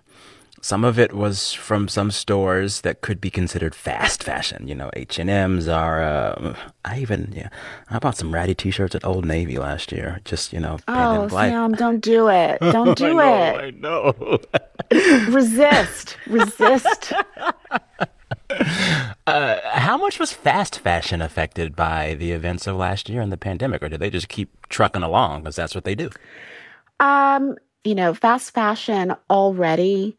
some 0.60 0.84
of 0.84 0.98
it 0.98 1.12
was 1.12 1.52
from 1.52 1.88
some 1.88 2.10
stores 2.10 2.82
that 2.82 3.00
could 3.00 3.20
be 3.20 3.30
considered 3.30 3.74
fast 3.74 4.22
fashion. 4.22 4.68
You 4.68 4.74
know, 4.74 4.90
H 4.94 5.18
and 5.18 5.30
M, 5.30 5.60
Zara. 5.60 6.56
I 6.84 7.00
even 7.00 7.32
yeah, 7.34 7.48
I 7.90 7.98
bought 7.98 8.16
some 8.16 8.32
ratty 8.32 8.54
T-shirts 8.54 8.94
at 8.94 9.04
Old 9.04 9.24
Navy 9.24 9.58
last 9.58 9.92
year. 9.92 10.20
Just 10.24 10.52
you 10.52 10.60
know, 10.60 10.78
oh 10.88 11.28
Sam, 11.28 11.72
don't 11.72 12.00
do 12.00 12.28
it, 12.28 12.60
don't 12.60 12.96
do 12.96 13.18
I 13.20 13.70
know, 13.70 14.10
it. 14.10 14.48
I 14.54 14.90
know. 14.90 15.30
resist, 15.32 16.16
resist. 16.26 17.12
Uh, 19.26 19.58
how 19.72 19.98
much 19.98 20.18
was 20.18 20.32
fast 20.32 20.78
fashion 20.80 21.20
affected 21.20 21.76
by 21.76 22.14
the 22.14 22.32
events 22.32 22.66
of 22.66 22.76
last 22.76 23.08
year 23.08 23.20
and 23.20 23.30
the 23.30 23.36
pandemic, 23.36 23.82
or 23.82 23.90
did 23.90 24.00
they 24.00 24.08
just 24.08 24.28
keep 24.28 24.66
trucking 24.68 25.02
along 25.02 25.42
because 25.42 25.54
that's 25.54 25.74
what 25.74 25.84
they 25.84 25.94
do? 25.94 26.08
Um, 26.98 27.56
you 27.84 27.94
know, 27.94 28.14
fast 28.14 28.52
fashion 28.52 29.14
already 29.28 30.16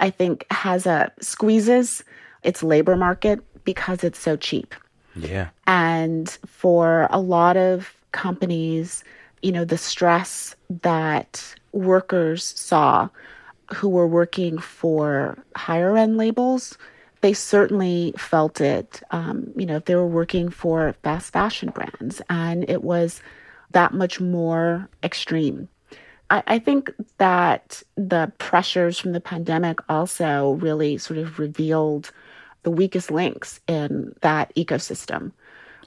I 0.00 0.10
think 0.10 0.46
has 0.50 0.86
a 0.86 1.12
squeezes 1.20 2.02
its 2.42 2.62
labor 2.62 2.96
market 2.96 3.40
because 3.64 4.02
it's 4.02 4.18
so 4.18 4.36
cheap. 4.36 4.74
Yeah. 5.14 5.48
And 5.66 6.28
for 6.46 7.06
a 7.10 7.20
lot 7.20 7.56
of 7.56 7.94
companies, 8.12 9.04
you 9.42 9.52
know, 9.52 9.64
the 9.64 9.78
stress 9.78 10.54
that 10.82 11.54
workers 11.72 12.44
saw 12.44 13.08
who 13.74 13.88
were 13.88 14.06
working 14.06 14.58
for 14.58 15.38
higher 15.56 15.96
end 15.96 16.16
labels, 16.16 16.76
they 17.20 17.32
certainly 17.32 18.12
felt 18.16 18.60
it. 18.60 19.02
Um, 19.10 19.52
you 19.56 19.66
know, 19.66 19.76
if 19.76 19.84
they 19.84 19.94
were 19.94 20.06
working 20.06 20.50
for 20.50 20.94
fast 21.02 21.32
fashion 21.32 21.70
brands, 21.70 22.20
and 22.28 22.68
it 22.68 22.82
was 22.82 23.22
that 23.70 23.94
much 23.94 24.20
more 24.20 24.88
extreme. 25.02 25.68
I, 26.30 26.42
I 26.46 26.58
think 26.58 26.92
that 27.18 27.82
the 27.96 28.32
pressures 28.38 28.98
from 28.98 29.12
the 29.12 29.20
pandemic 29.20 29.78
also 29.88 30.52
really 30.52 30.98
sort 30.98 31.18
of 31.18 31.38
revealed 31.38 32.10
the 32.62 32.70
weakest 32.70 33.10
links 33.10 33.60
in 33.66 34.14
that 34.20 34.54
ecosystem, 34.54 35.32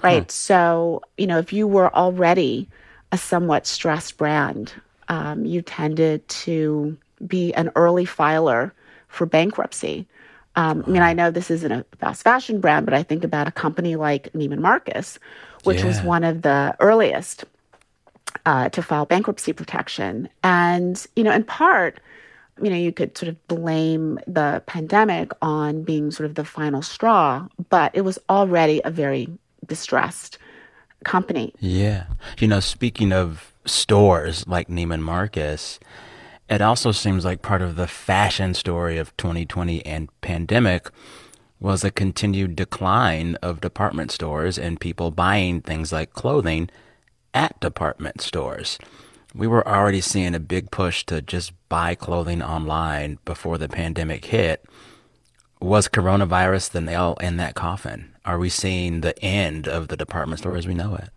right? 0.03 0.23
Huh. 0.23 0.29
So, 0.29 1.01
you 1.17 1.27
know, 1.27 1.39
if 1.39 1.53
you 1.53 1.67
were 1.67 1.93
already 1.95 2.67
a 3.11 3.17
somewhat 3.17 3.65
stressed 3.65 4.17
brand, 4.17 4.73
um, 5.07 5.45
you 5.45 5.61
tended 5.61 6.27
to 6.27 6.97
be 7.25 7.53
an 7.53 7.71
early 7.75 8.05
filer 8.05 8.73
for 9.07 9.25
bankruptcy. 9.25 10.07
Um, 10.57 10.83
I 10.87 10.89
mean, 10.89 11.01
I 11.01 11.13
know 11.13 11.31
this 11.31 11.51
isn't 11.51 11.71
a 11.71 11.85
fast 11.99 12.23
fashion 12.23 12.59
brand, 12.59 12.85
but 12.85 12.93
I 12.93 13.03
think 13.03 13.23
about 13.23 13.47
a 13.47 13.51
company 13.51 13.95
like 13.95 14.31
Neiman 14.33 14.59
Marcus, 14.59 15.19
which 15.63 15.79
yeah. 15.79 15.85
was 15.85 16.01
one 16.01 16.23
of 16.23 16.41
the 16.41 16.75
earliest 16.79 17.45
uh, 18.45 18.69
to 18.69 18.81
file 18.81 19.05
bankruptcy 19.05 19.53
protection. 19.53 20.29
And, 20.43 21.05
you 21.15 21.23
know, 21.23 21.31
in 21.31 21.43
part, 21.43 21.99
you 22.61 22.69
know, 22.69 22.75
you 22.75 22.91
could 22.91 23.17
sort 23.17 23.29
of 23.29 23.47
blame 23.47 24.19
the 24.27 24.63
pandemic 24.65 25.31
on 25.41 25.83
being 25.83 26.11
sort 26.11 26.25
of 26.29 26.35
the 26.35 26.45
final 26.45 26.81
straw, 26.81 27.47
but 27.69 27.91
it 27.93 28.01
was 28.01 28.17
already 28.29 28.81
a 28.85 28.91
very 28.91 29.27
distressed 29.65 30.37
company. 31.03 31.53
Yeah. 31.59 32.05
You 32.39 32.47
know, 32.47 32.59
speaking 32.59 33.11
of 33.11 33.53
stores 33.65 34.47
like 34.47 34.67
Neiman 34.67 35.01
Marcus, 35.01 35.79
it 36.49 36.61
also 36.61 36.91
seems 36.91 37.25
like 37.25 37.41
part 37.41 37.61
of 37.61 37.75
the 37.75 37.87
fashion 37.87 38.53
story 38.53 38.97
of 38.97 39.15
2020 39.17 39.85
and 39.85 40.09
pandemic 40.21 40.89
was 41.59 41.83
a 41.83 41.91
continued 41.91 42.55
decline 42.55 43.35
of 43.35 43.61
department 43.61 44.11
stores 44.11 44.57
and 44.57 44.79
people 44.79 45.09
buying 45.09 45.61
things 45.61 45.91
like 45.91 46.13
clothing 46.13 46.69
at 47.35 47.59
department 47.59 48.21
stores. 48.21 48.79
We 49.35 49.45
were 49.45 49.67
already 49.67 50.01
seeing 50.01 50.33
a 50.33 50.39
big 50.39 50.71
push 50.71 51.03
to 51.07 51.21
just 51.21 51.51
buy 51.67 51.93
clothing 51.93 52.41
online 52.41 53.19
before 53.25 53.57
the 53.57 53.67
pandemic 53.67 54.25
hit. 54.25 54.65
Was 55.59 55.89
coronavirus 55.89 56.71
the 56.71 56.81
nail 56.81 57.17
in 57.19 57.37
that 57.37 57.53
coffin? 57.53 58.15
Are 58.25 58.39
we 58.39 58.49
seeing 58.49 59.01
the 59.01 59.21
end 59.23 59.67
of 59.67 59.89
the 59.89 59.97
department 59.97 60.39
store 60.39 60.55
as 60.55 60.65
we 60.65 60.73
know 60.73 60.95
it? 60.95 61.09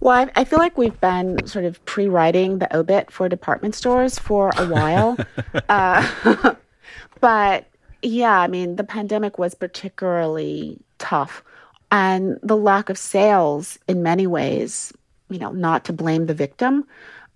Well, 0.00 0.28
I, 0.34 0.44
feel 0.44 0.58
like 0.58 0.76
we've 0.76 1.00
been 1.00 1.46
sort 1.46 1.64
of 1.64 1.82
pre-writing 1.86 2.58
the 2.58 2.76
obit 2.76 3.10
for 3.10 3.28
department 3.28 3.74
stores 3.74 4.18
for 4.18 4.50
a 4.58 4.66
while. 4.66 5.16
uh, 5.68 6.54
but 7.20 7.66
yeah, 8.02 8.40
I 8.40 8.46
mean, 8.48 8.76
the 8.76 8.84
pandemic 8.84 9.38
was 9.38 9.54
particularly 9.54 10.78
tough. 10.98 11.42
And 11.90 12.38
the 12.42 12.56
lack 12.56 12.90
of 12.90 12.98
sales 12.98 13.78
in 13.88 14.02
many 14.02 14.26
ways 14.26 14.92
you 15.28 15.38
know, 15.38 15.52
not 15.52 15.84
to 15.86 15.92
blame 15.92 16.26
the 16.26 16.34
victim, 16.34 16.86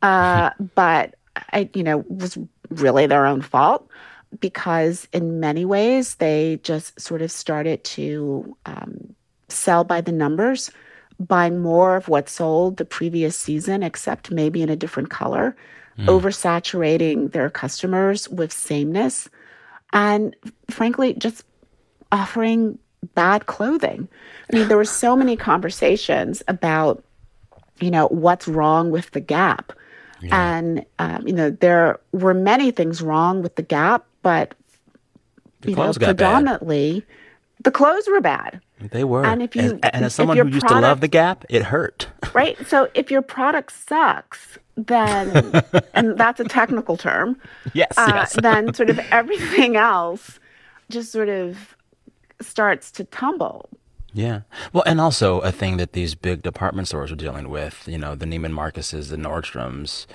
uh, 0.02 0.50
but 0.74 1.14
I, 1.52 1.68
you 1.74 1.82
know, 1.82 2.04
was 2.08 2.38
really 2.70 3.06
their 3.06 3.26
own 3.26 3.42
fault 3.42 3.88
because 4.38 5.08
in 5.12 5.40
many 5.40 5.64
ways 5.64 6.16
they 6.16 6.60
just 6.62 6.98
sort 7.00 7.22
of 7.22 7.32
started 7.32 7.82
to 7.82 8.56
um, 8.66 9.14
sell 9.48 9.82
by 9.82 10.00
the 10.00 10.12
numbers, 10.12 10.70
buy 11.18 11.50
more 11.50 11.96
of 11.96 12.08
what 12.08 12.28
sold 12.28 12.76
the 12.76 12.84
previous 12.84 13.36
season, 13.36 13.82
except 13.82 14.30
maybe 14.30 14.62
in 14.62 14.68
a 14.68 14.76
different 14.76 15.10
color, 15.10 15.56
mm. 15.98 16.06
oversaturating 16.06 17.32
their 17.32 17.50
customers 17.50 18.28
with 18.28 18.52
sameness, 18.52 19.28
and 19.92 20.36
frankly, 20.70 21.14
just 21.14 21.44
offering 22.12 22.78
bad 23.14 23.46
clothing. 23.46 24.08
I 24.52 24.56
mean, 24.56 24.68
there 24.68 24.76
were 24.76 24.84
so 24.84 25.16
many 25.16 25.36
conversations 25.36 26.42
about 26.48 27.02
you 27.80 27.90
know, 27.90 28.08
what's 28.08 28.48
wrong 28.48 28.90
with 28.90 29.10
the 29.12 29.20
Gap? 29.20 29.72
Yeah. 30.20 30.56
And, 30.56 30.84
um, 30.98 31.26
you 31.26 31.32
know, 31.32 31.50
there 31.50 31.98
were 32.12 32.34
many 32.34 32.70
things 32.70 33.00
wrong 33.00 33.42
with 33.42 33.56
the 33.56 33.62
Gap, 33.62 34.04
but, 34.22 34.54
the 35.62 35.70
you 35.70 35.76
know, 35.76 35.92
predominantly 35.92 37.00
bad. 37.00 37.64
the 37.64 37.70
clothes 37.70 38.08
were 38.08 38.20
bad. 38.20 38.60
They 38.80 39.04
were. 39.04 39.24
And 39.24 39.42
if 39.42 39.54
you, 39.54 39.72
and, 39.82 39.94
and 39.94 40.04
as 40.06 40.14
someone 40.14 40.36
who 40.36 40.46
used 40.46 40.60
product, 40.60 40.82
to 40.82 40.88
love 40.88 41.00
the 41.00 41.08
Gap, 41.08 41.44
it 41.48 41.64
hurt. 41.64 42.08
right. 42.34 42.56
So 42.66 42.88
if 42.94 43.10
your 43.10 43.22
product 43.22 43.72
sucks, 43.72 44.58
then, 44.76 45.62
and 45.94 46.16
that's 46.16 46.40
a 46.40 46.44
technical 46.44 46.96
term. 46.96 47.36
Yes, 47.74 47.92
uh, 47.96 48.10
yes. 48.14 48.36
then 48.42 48.72
sort 48.74 48.90
of 48.90 48.98
everything 49.10 49.76
else 49.76 50.38
just 50.90 51.12
sort 51.12 51.28
of 51.28 51.76
starts 52.40 52.90
to 52.92 53.04
tumble. 53.04 53.68
Yeah. 54.12 54.40
Well, 54.72 54.82
and 54.86 55.00
also 55.00 55.40
a 55.40 55.52
thing 55.52 55.76
that 55.76 55.92
these 55.92 56.14
big 56.14 56.42
department 56.42 56.88
stores 56.88 57.12
are 57.12 57.16
dealing 57.16 57.48
with, 57.48 57.86
you 57.86 57.98
know, 57.98 58.14
the 58.14 58.26
Neiman 58.26 58.52
Marcuses, 58.52 59.08
the 59.08 59.16
Nordstroms, 59.16 60.06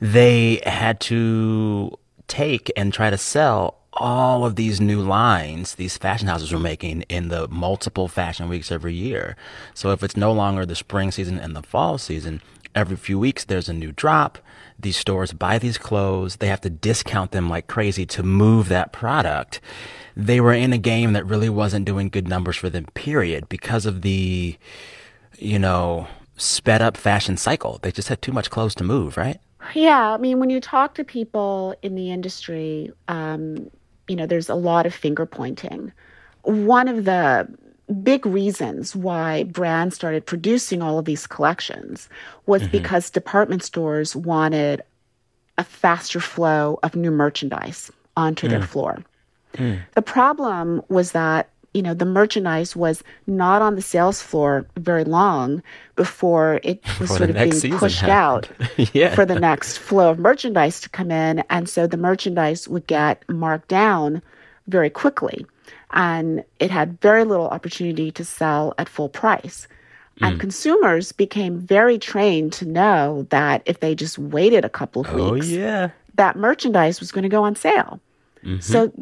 they 0.00 0.60
had 0.66 1.00
to 1.00 1.96
take 2.26 2.72
and 2.76 2.92
try 2.92 3.10
to 3.10 3.18
sell 3.18 3.78
all 3.92 4.44
of 4.44 4.56
these 4.56 4.80
new 4.80 5.00
lines 5.00 5.76
these 5.76 5.96
fashion 5.96 6.26
houses 6.26 6.52
were 6.52 6.58
making 6.58 7.02
in 7.02 7.28
the 7.28 7.46
multiple 7.48 8.08
fashion 8.08 8.48
weeks 8.48 8.72
every 8.72 8.94
year. 8.94 9.36
So 9.72 9.90
if 9.92 10.02
it's 10.02 10.16
no 10.16 10.32
longer 10.32 10.66
the 10.66 10.74
spring 10.74 11.12
season 11.12 11.38
and 11.38 11.54
the 11.54 11.62
fall 11.62 11.98
season, 11.98 12.42
every 12.74 12.96
few 12.96 13.18
weeks 13.18 13.44
there's 13.44 13.68
a 13.68 13.72
new 13.72 13.92
drop. 13.92 14.38
These 14.78 14.96
stores 14.96 15.32
buy 15.32 15.58
these 15.58 15.78
clothes, 15.78 16.36
they 16.36 16.48
have 16.48 16.60
to 16.62 16.70
discount 16.70 17.30
them 17.30 17.48
like 17.48 17.68
crazy 17.68 18.04
to 18.06 18.24
move 18.24 18.68
that 18.68 18.92
product 18.92 19.60
they 20.16 20.40
were 20.40 20.52
in 20.52 20.72
a 20.72 20.78
game 20.78 21.12
that 21.12 21.26
really 21.26 21.48
wasn't 21.48 21.84
doing 21.84 22.08
good 22.08 22.28
numbers 22.28 22.56
for 22.56 22.70
them, 22.70 22.86
period, 22.94 23.48
because 23.48 23.86
of 23.86 24.02
the, 24.02 24.56
you 25.38 25.58
know, 25.58 26.06
sped 26.36 26.82
up 26.82 26.96
fashion 26.96 27.36
cycle. 27.36 27.78
They 27.82 27.92
just 27.92 28.08
had 28.08 28.22
too 28.22 28.32
much 28.32 28.50
clothes 28.50 28.74
to 28.76 28.84
move, 28.84 29.16
right? 29.16 29.38
Yeah. 29.74 30.12
I 30.12 30.18
mean, 30.18 30.40
when 30.40 30.50
you 30.50 30.60
talk 30.60 30.94
to 30.94 31.04
people 31.04 31.74
in 31.82 31.94
the 31.94 32.10
industry, 32.10 32.92
um, 33.08 33.70
you 34.08 34.16
know, 34.16 34.26
there's 34.26 34.48
a 34.48 34.54
lot 34.54 34.86
of 34.86 34.94
finger 34.94 35.26
pointing. 35.26 35.92
One 36.42 36.88
of 36.88 37.04
the 37.04 37.48
big 38.02 38.24
reasons 38.24 38.94
why 38.96 39.44
brands 39.44 39.94
started 39.94 40.24
producing 40.24 40.82
all 40.82 40.98
of 40.98 41.04
these 41.04 41.26
collections 41.26 42.08
was 42.46 42.62
mm-hmm. 42.62 42.72
because 42.72 43.10
department 43.10 43.62
stores 43.62 44.16
wanted 44.16 44.82
a 45.58 45.64
faster 45.64 46.20
flow 46.20 46.78
of 46.82 46.96
new 46.96 47.10
merchandise 47.10 47.90
onto 48.16 48.46
mm. 48.46 48.50
their 48.50 48.62
floor. 48.62 49.02
The 49.94 50.02
problem 50.02 50.82
was 50.88 51.12
that 51.12 51.48
you 51.74 51.82
know 51.82 51.92
the 51.92 52.06
merchandise 52.06 52.74
was 52.74 53.02
not 53.26 53.60
on 53.60 53.74
the 53.74 53.82
sales 53.82 54.22
floor 54.22 54.64
very 54.78 55.04
long 55.04 55.62
before 55.96 56.60
it 56.62 56.80
was 57.00 57.10
sort 57.14 57.28
of 57.28 57.36
being 57.36 57.76
pushed 57.76 58.04
out 58.04 58.48
yeah. 58.94 59.14
for 59.14 59.26
the 59.26 59.38
next 59.38 59.78
flow 59.78 60.10
of 60.10 60.18
merchandise 60.18 60.80
to 60.80 60.88
come 60.88 61.10
in 61.10 61.44
and 61.50 61.68
so 61.68 61.86
the 61.86 61.96
merchandise 61.96 62.68
would 62.68 62.86
get 62.86 63.28
marked 63.28 63.68
down 63.68 64.22
very 64.68 64.88
quickly 64.88 65.44
and 65.90 66.44
it 66.60 66.70
had 66.70 66.98
very 67.00 67.24
little 67.24 67.48
opportunity 67.48 68.10
to 68.10 68.24
sell 68.24 68.72
at 68.78 68.88
full 68.88 69.08
price 69.08 69.66
and 70.20 70.36
mm. 70.36 70.40
consumers 70.40 71.10
became 71.10 71.58
very 71.58 71.98
trained 71.98 72.52
to 72.52 72.64
know 72.64 73.26
that 73.30 73.62
if 73.66 73.80
they 73.80 73.96
just 73.96 74.16
waited 74.16 74.64
a 74.64 74.68
couple 74.68 75.02
of 75.02 75.12
oh, 75.12 75.32
weeks 75.32 75.48
yeah. 75.48 75.90
that 76.14 76.36
merchandise 76.36 77.00
was 77.00 77.10
going 77.10 77.24
to 77.24 77.28
go 77.28 77.42
on 77.42 77.56
sale 77.56 78.00
mm-hmm. 78.44 78.60
so 78.60 78.92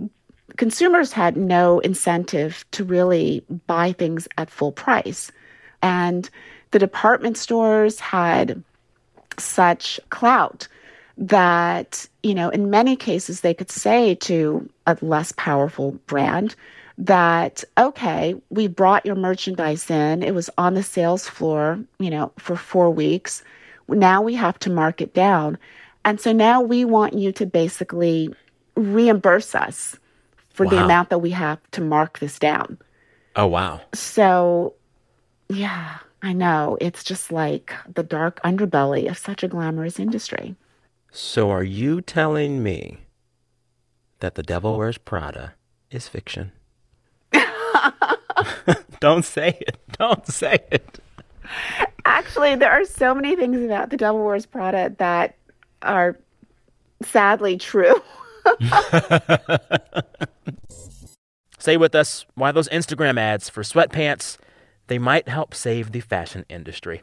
consumers 0.57 1.13
had 1.13 1.37
no 1.37 1.81
incentive 1.81 2.65
to 2.73 2.85
really 2.85 3.45
buy 3.67 3.93
things 3.93 4.29
at 4.39 4.51
full 4.51 4.73
price. 4.73 5.31
And 5.83 6.29
the 6.71 6.79
department 6.79 7.37
stores 7.37 8.01
had 8.01 8.63
such 9.39 9.99
clout 10.11 10.69
that, 11.19 12.07
you 12.23 12.35
know, 12.35 12.49
in 12.51 12.71
many 12.71 12.97
cases 12.97 13.41
they 13.41 13.55
could 13.55 13.71
say 13.71 14.15
to 14.17 14.69
a 14.87 14.97
less 15.03 15.33
powerful 15.33 15.93
brand 16.07 16.55
that, 16.99 17.65
okay, 17.79 18.35
we 18.51 18.67
brought 18.67 19.07
your 19.07 19.15
merchandise 19.15 19.91
in, 19.91 20.23
it 20.23 20.35
was 20.35 20.51
on 20.59 20.75
the 20.75 20.83
sales 20.83 21.29
floor, 21.29 21.79
you 21.99 22.11
know, 22.11 22.33
for 22.39 22.57
four 22.57 22.91
weeks. 22.91 23.43
Now 23.89 24.23
we 24.23 24.35
have 24.35 24.59
to 24.61 24.71
mark 24.71 25.01
it 25.01 25.15
down. 25.15 25.59
And 26.05 26.21
so 26.21 26.33
now 26.33 26.61
we 26.61 26.85
want 26.85 27.15
you 27.15 27.33
to 27.33 27.47
basically 27.47 28.35
reimburse 28.77 29.55
us 29.55 29.97
for 30.53 30.65
wow. 30.67 30.71
the 30.71 30.85
amount 30.85 31.11
that 31.11 31.19
we 31.19 31.31
have 31.31 31.59
to 31.73 31.81
mark 31.81 32.19
this 32.19 32.39
down. 32.39 32.79
Oh, 33.37 33.47
wow. 33.47 33.81
So, 33.95 34.75
yeah, 35.49 35.99
I 36.23 36.33
know. 36.33 36.77
It's 36.81 37.03
just 37.03 37.33
like 37.33 37.75
the 37.93 38.03
dark 38.03 38.41
underbelly 38.43 39.11
of 39.11 39.19
such 39.19 39.43
a 39.43 39.49
glamorous 39.49 39.99
industry. 39.99 40.57
So, 41.11 41.51
are 41.51 41.65
you 41.65 42.01
telling 42.01 42.63
me 42.63 42.99
that 44.21 44.35
The 44.35 44.43
Devil 44.43 44.79
Wears 44.79 44.99
Prada 44.99 45.55
is 45.91 46.09
fiction? 46.09 46.53
Don't 49.01 49.25
say 49.25 49.59
it. 49.61 49.79
Don't 49.99 50.27
say 50.27 50.59
it. 50.71 51.01
Actually, 52.05 52.55
there 52.55 52.71
are 52.71 52.85
so 52.85 53.15
many 53.15 53.37
things 53.37 53.63
about 53.63 53.91
The 53.91 53.97
Devil 53.97 54.25
Wears 54.25 54.47
Prada 54.47 54.95
that 54.99 55.37
are 55.83 56.19
sadly 57.03 57.57
true. 57.57 57.95
Say 61.59 61.77
with 61.77 61.95
us 61.95 62.27
why 62.35 62.53
those 62.53 62.69
Instagram 62.69 63.19
ads 63.19 63.49
for 63.49 63.63
sweatpants 63.63 64.39
they 64.89 64.99
might 64.99 65.29
help 65.29 65.55
save 65.55 65.93
the 65.93 66.01
fashion 66.01 66.45
industry. 66.49 67.03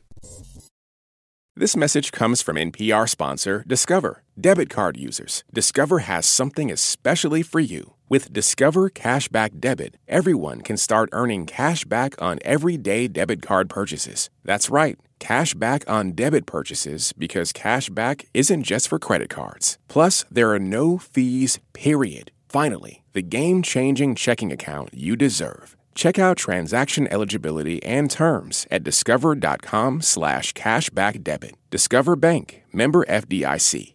This 1.56 1.76
message 1.76 2.12
comes 2.12 2.42
from 2.42 2.56
NPR 2.56 3.10
sponsor 3.10 3.64
Discover. 3.68 4.24
Debit 4.40 4.70
card 4.70 4.96
users, 4.96 5.44
Discover 5.52 6.00
has 6.00 6.26
something 6.28 6.72
especially 6.72 7.42
for 7.42 7.60
you. 7.60 7.96
With 8.10 8.34
Discover 8.34 8.89
Cashback 8.89 9.60
Debit, 9.60 9.95
everyone 10.08 10.62
can 10.62 10.78
start 10.78 11.10
earning 11.12 11.45
cash 11.45 11.86
back 11.86 12.19
on 12.19 12.39
everyday 12.43 13.08
debit 13.08 13.43
card 13.43 13.69
purchases. 13.69 14.32
That's 14.43 14.72
right 14.72 14.98
cash 15.19 15.54
back 15.54 15.84
on 15.88 16.13
debit 16.13 16.45
purchases 16.45 17.13
because 17.13 17.52
cash 17.52 17.89
back 17.89 18.26
isn't 18.34 18.63
just 18.63 18.88
for 18.88 18.98
credit 18.98 19.30
cards. 19.30 19.78
Plus, 19.89 20.26
there 20.32 20.52
are 20.52 20.60
no 20.60 20.98
fees, 20.98 21.60
period. 21.74 22.32
Finally, 22.48 23.04
the 23.13 23.22
game 23.22 23.62
changing 23.62 24.15
checking 24.15 24.52
account 24.52 24.89
you 24.93 25.15
deserve. 25.15 25.76
Check 25.93 26.17
out 26.17 26.38
transaction 26.38 27.06
eligibility 27.12 27.84
and 27.84 28.10
terms 28.10 28.65
at 28.72 28.84
discover.com 28.84 30.02
slash 30.02 30.54
cashback 30.54 31.22
debit. 31.22 31.56
Discover 31.69 32.15
Bank, 32.15 32.63
member 32.72 33.06
FDIC. 33.06 33.93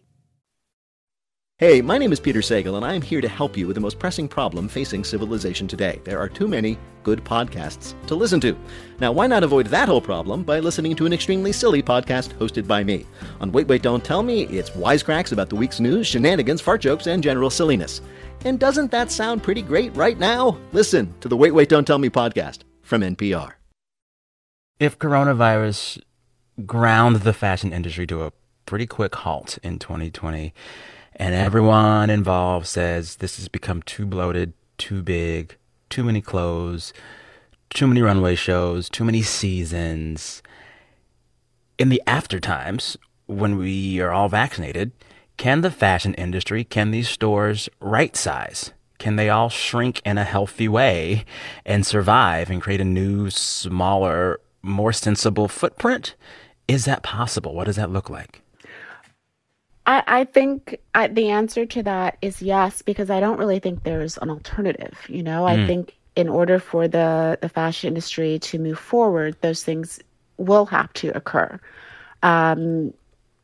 Hey, 1.57 1.81
my 1.81 1.97
name 1.97 2.11
is 2.11 2.19
Peter 2.19 2.41
Sagal, 2.41 2.75
and 2.75 2.83
I 2.83 2.95
am 2.95 3.01
here 3.01 3.21
to 3.21 3.29
help 3.29 3.55
you 3.55 3.65
with 3.65 3.75
the 3.75 3.79
most 3.79 3.97
pressing 3.97 4.27
problem 4.27 4.67
facing 4.67 5.05
civilization 5.05 5.69
today. 5.69 6.01
There 6.03 6.19
are 6.19 6.27
too 6.27 6.49
many 6.49 6.77
good 7.01 7.23
podcasts 7.23 7.93
to 8.07 8.15
listen 8.15 8.41
to. 8.41 8.57
Now, 8.99 9.13
why 9.13 9.25
not 9.27 9.41
avoid 9.41 9.67
that 9.67 9.87
whole 9.87 10.01
problem 10.01 10.43
by 10.43 10.59
listening 10.59 10.97
to 10.97 11.05
an 11.05 11.13
extremely 11.13 11.53
silly 11.53 11.81
podcast 11.81 12.33
hosted 12.33 12.67
by 12.67 12.83
me? 12.83 13.05
On 13.39 13.53
Wait, 13.53 13.69
Wait, 13.69 13.83
Don't 13.83 14.03
Tell 14.03 14.21
Me, 14.21 14.41
it's 14.47 14.71
wisecracks 14.71 15.31
about 15.31 15.47
the 15.47 15.55
week's 15.55 15.79
news, 15.79 16.07
shenanigans, 16.07 16.59
fart 16.59 16.81
jokes, 16.81 17.07
and 17.07 17.23
general 17.23 17.49
silliness. 17.49 18.01
And 18.43 18.59
doesn't 18.59 18.91
that 18.91 19.09
sound 19.09 19.41
pretty 19.41 19.61
great 19.61 19.95
right 19.95 20.19
now? 20.19 20.57
Listen 20.73 21.13
to 21.21 21.29
the 21.29 21.37
Wait, 21.37 21.51
Wait, 21.51 21.69
Don't 21.69 21.87
Tell 21.87 21.99
Me 21.99 22.09
podcast 22.09 22.63
from 22.81 22.99
NPR. 22.99 23.53
If 24.77 24.99
coronavirus 24.99 26.01
ground 26.65 27.21
the 27.21 27.31
fashion 27.31 27.71
industry 27.71 28.05
to 28.07 28.23
a 28.23 28.33
pretty 28.65 28.87
quick 28.87 29.15
halt 29.15 29.57
in 29.63 29.79
2020, 29.79 30.53
and 31.15 31.33
everyone 31.33 32.09
involved 32.09 32.67
says 32.67 33.17
this 33.17 33.37
has 33.37 33.47
become 33.47 33.81
too 33.81 34.05
bloated, 34.05 34.53
too 34.77 35.01
big, 35.01 35.55
too 35.89 36.03
many 36.03 36.21
clothes, 36.21 36.93
too 37.73 37.87
many 37.87 38.01
runway 38.01 38.35
shows, 38.35 38.89
too 38.89 39.03
many 39.03 39.21
seasons. 39.21 40.43
In 41.77 41.89
the 41.89 42.01
after 42.05 42.39
times, 42.39 42.97
when 43.27 43.57
we 43.57 43.99
are 43.99 44.11
all 44.11 44.29
vaccinated, 44.29 44.91
can 45.37 45.61
the 45.61 45.71
fashion 45.71 46.13
industry, 46.13 46.63
can 46.63 46.91
these 46.91 47.09
stores 47.09 47.69
right 47.79 48.15
size? 48.15 48.71
Can 48.97 49.17
they 49.17 49.29
all 49.29 49.49
shrink 49.49 50.01
in 50.05 50.17
a 50.17 50.23
healthy 50.23 50.67
way 50.67 51.25
and 51.65 51.85
survive 51.85 52.49
and 52.49 52.61
create 52.61 52.79
a 52.79 52.85
new, 52.85 53.29
smaller, 53.29 54.39
more 54.61 54.93
sensible 54.93 55.47
footprint? 55.47 56.15
Is 56.67 56.85
that 56.85 57.03
possible? 57.03 57.53
What 57.53 57.65
does 57.65 57.75
that 57.75 57.91
look 57.91 58.09
like? 58.09 58.41
I, 59.85 60.03
I 60.07 60.23
think 60.23 60.79
I, 60.93 61.07
the 61.07 61.29
answer 61.29 61.65
to 61.65 61.83
that 61.83 62.17
is 62.21 62.41
yes, 62.41 62.81
because 62.81 63.09
I 63.09 63.19
don't 63.19 63.37
really 63.37 63.59
think 63.59 63.83
there's 63.83 64.17
an 64.17 64.29
alternative. 64.29 64.97
You 65.07 65.23
know, 65.23 65.43
mm. 65.43 65.49
I 65.49 65.67
think 65.67 65.95
in 66.15 66.29
order 66.29 66.59
for 66.59 66.87
the, 66.87 67.37
the 67.41 67.49
fashion 67.49 67.89
industry 67.89 68.39
to 68.39 68.57
move 68.57 68.79
forward, 68.79 69.35
those 69.41 69.63
things 69.63 69.99
will 70.37 70.65
have 70.65 70.91
to 70.93 71.09
occur. 71.09 71.59
Um, 72.23 72.93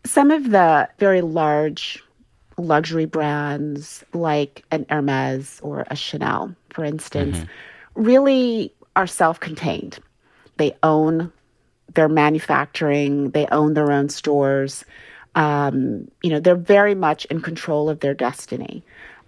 some 0.05 0.31
of 0.31 0.49
the 0.49 0.89
very 0.97 1.21
large 1.21 2.03
luxury 2.57 3.05
brands, 3.05 4.03
like 4.13 4.63
an 4.71 4.85
Hermes 4.89 5.59
or 5.61 5.85
a 5.91 5.95
Chanel, 5.95 6.55
for 6.69 6.83
instance, 6.83 7.37
mm-hmm. 7.37 8.03
really 8.03 8.73
are 8.95 9.07
self 9.07 9.39
contained. 9.39 9.99
They 10.57 10.75
own 10.81 11.31
They're 11.93 12.09
manufacturing, 12.09 13.31
they 13.31 13.47
own 13.47 13.73
their 13.73 13.91
own 13.91 14.09
stores. 14.09 14.85
Um, 15.35 16.09
you 16.21 16.29
know, 16.29 16.39
they're 16.39 16.55
very 16.55 16.95
much 16.95 17.25
in 17.25 17.41
control 17.41 17.89
of 17.89 17.99
their 17.99 18.13
destiny. 18.13 18.83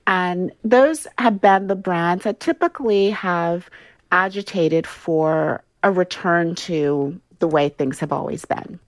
And 0.06 0.52
those 0.64 1.08
have 1.18 1.40
been 1.40 1.68
the 1.68 1.76
brands 1.76 2.26
that 2.26 2.40
typically 2.40 3.12
have 3.12 3.70
agitated 4.12 4.86
for 4.86 5.64
a 5.82 5.92
return 5.92 6.56
to 6.56 7.20
the 7.40 7.48
way 7.48 7.70
things 7.70 8.00
have 8.00 8.12
always 8.12 8.46
been. 8.46 8.80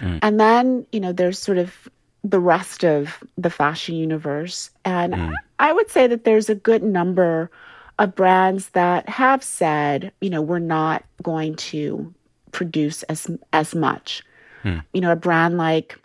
Mm. 0.00 0.18
And 0.22 0.40
then, 0.40 0.86
you 0.90 1.00
know, 1.00 1.12
there's 1.12 1.38
sort 1.38 1.58
of 1.58 1.88
the 2.22 2.40
rest 2.40 2.84
of 2.84 3.22
the 3.36 3.50
fashion 3.50 3.94
universe. 3.94 4.70
And 4.84 5.12
mm. 5.12 5.34
I 5.58 5.72
would 5.72 5.90
say 5.90 6.06
that 6.06 6.24
there's 6.24 6.48
a 6.48 6.54
good 6.54 6.82
number 6.82 7.50
of 7.98 8.14
brands 8.14 8.70
that 8.70 9.08
have 9.08 9.42
said, 9.42 10.12
you 10.20 10.30
know, 10.30 10.42
we're 10.42 10.58
not 10.58 11.04
going 11.22 11.54
to 11.56 12.12
produce 12.52 13.02
as 13.04 13.30
as 13.52 13.74
much. 13.74 14.22
Hmm. 14.62 14.78
You 14.92 15.00
know, 15.00 15.12
a 15.12 15.16
brand 15.16 15.58
like 15.58 15.98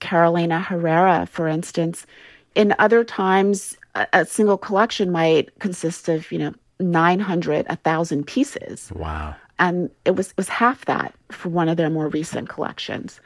Carolina 0.00 0.60
Herrera, 0.60 1.26
for 1.26 1.48
instance, 1.48 2.06
in 2.54 2.74
other 2.78 3.04
times, 3.04 3.76
a, 3.94 4.06
a 4.12 4.24
single 4.24 4.58
collection 4.58 5.12
might 5.12 5.56
consist 5.58 6.08
of, 6.08 6.30
you 6.32 6.38
know, 6.38 6.54
900, 6.80 7.66
1,000 7.68 8.26
pieces. 8.26 8.90
Wow. 8.94 9.34
And 9.58 9.90
it 10.04 10.16
was, 10.16 10.30
it 10.30 10.36
was 10.36 10.48
half 10.48 10.84
that 10.86 11.14
for 11.30 11.48
one 11.48 11.68
of 11.68 11.76
their 11.76 11.90
more 11.90 12.08
recent 12.08 12.48
collections. 12.48 13.20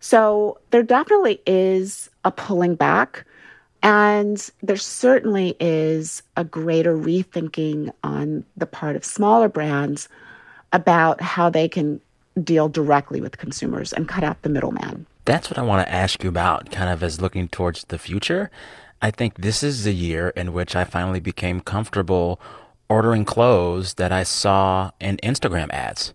So 0.00 0.58
there 0.70 0.82
definitely 0.82 1.40
is 1.46 2.10
a 2.24 2.30
pulling 2.30 2.74
back. 2.74 3.24
And 3.84 4.50
there 4.62 4.76
certainly 4.76 5.56
is 5.58 6.22
a 6.36 6.44
greater 6.44 6.96
rethinking 6.96 7.92
on 8.04 8.44
the 8.56 8.66
part 8.66 8.94
of 8.94 9.04
smaller 9.04 9.48
brands 9.48 10.08
about 10.72 11.20
how 11.20 11.50
they 11.50 11.68
can 11.68 12.00
deal 12.42 12.68
directly 12.68 13.20
with 13.20 13.38
consumers 13.38 13.92
and 13.92 14.08
cut 14.08 14.24
out 14.24 14.42
the 14.42 14.48
middleman. 14.48 15.06
That's 15.24 15.50
what 15.50 15.58
I 15.58 15.62
want 15.62 15.86
to 15.86 15.92
ask 15.92 16.22
you 16.22 16.28
about, 16.28 16.70
kind 16.70 16.90
of 16.90 17.02
as 17.02 17.20
looking 17.20 17.48
towards 17.48 17.84
the 17.84 17.98
future. 17.98 18.50
I 19.00 19.10
think 19.10 19.36
this 19.36 19.62
is 19.62 19.84
the 19.84 19.94
year 19.94 20.30
in 20.30 20.52
which 20.52 20.74
I 20.74 20.84
finally 20.84 21.20
became 21.20 21.60
comfortable 21.60 22.40
ordering 22.88 23.24
clothes 23.24 23.94
that 23.94 24.12
I 24.12 24.22
saw 24.22 24.90
in 25.00 25.18
Instagram 25.18 25.70
ads. 25.70 26.12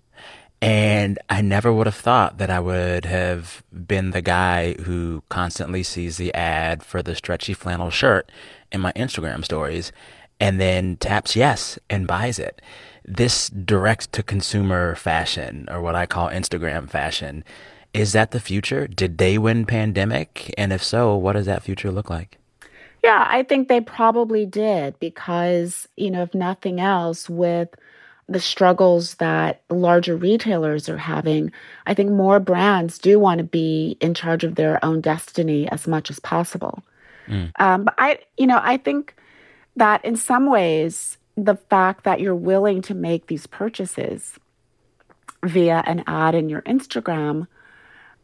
And 0.61 1.19
I 1.29 1.41
never 1.41 1.71
would 1.71 1.85
have 1.85 1.95
thought 1.95 2.39
that 2.39 2.49
I 2.49 2.59
would 2.59 3.05
have 3.05 3.63
been 3.71 4.11
the 4.11 4.21
guy 4.21 4.73
who 4.73 5.23
constantly 5.29 5.83
sees 5.83 6.17
the 6.17 6.33
ad 6.33 6.83
for 6.83 7.03
the 7.03 7.15
stretchy 7.15 7.53
flannel 7.53 7.91
shirt 7.91 8.31
in 8.71 8.81
my 8.81 8.91
Instagram 8.93 9.45
stories 9.45 9.91
and 10.39 10.59
then 10.59 10.97
taps 10.97 11.35
yes 11.35 11.79
and 11.89 12.07
buys 12.07 12.39
it. 12.39 12.61
This 13.05 13.49
direct 13.49 14.11
to 14.13 14.23
consumer 14.23 14.95
fashion, 14.95 15.67
or 15.71 15.81
what 15.81 15.95
I 15.95 16.05
call 16.05 16.29
Instagram 16.29 16.89
fashion, 16.89 17.43
is 17.93 18.13
that 18.13 18.31
the 18.31 18.39
future? 18.39 18.87
Did 18.87 19.17
they 19.17 19.37
win 19.37 19.65
pandemic? 19.65 20.53
And 20.57 20.71
if 20.71 20.83
so, 20.83 21.15
what 21.15 21.33
does 21.33 21.45
that 21.45 21.63
future 21.63 21.91
look 21.91 22.09
like? 22.09 22.37
Yeah, 23.03 23.25
I 23.29 23.43
think 23.43 23.67
they 23.67 23.81
probably 23.81 24.45
did 24.45 24.99
because, 24.99 25.87
you 25.95 26.11
know, 26.11 26.23
if 26.23 26.33
nothing 26.33 26.79
else, 26.79 27.29
with 27.29 27.69
the 28.27 28.39
struggles 28.39 29.15
that 29.15 29.61
larger 29.69 30.15
retailers 30.17 30.89
are 30.89 30.97
having, 30.97 31.51
I 31.85 31.93
think 31.93 32.11
more 32.11 32.39
brands 32.39 32.99
do 32.99 33.19
want 33.19 33.37
to 33.37 33.43
be 33.43 33.97
in 34.01 34.13
charge 34.13 34.43
of 34.43 34.55
their 34.55 34.83
own 34.83 34.99
destiny 35.01 35.69
as 35.71 35.87
much 35.87 36.09
as 36.09 36.19
possible. 36.19 36.83
Mm. 37.27 37.51
Um, 37.59 37.83
but 37.85 37.93
I, 37.97 38.19
you 38.37 38.47
know, 38.47 38.59
I 38.61 38.77
think 38.77 39.15
that 39.77 40.03
in 40.03 40.15
some 40.15 40.49
ways, 40.49 41.17
the 41.37 41.55
fact 41.55 42.03
that 42.03 42.19
you're 42.19 42.35
willing 42.35 42.81
to 42.81 42.93
make 42.93 43.27
these 43.27 43.47
purchases 43.47 44.33
via 45.43 45.83
an 45.85 46.03
ad 46.07 46.35
in 46.35 46.49
your 46.49 46.63
Instagram 46.63 47.47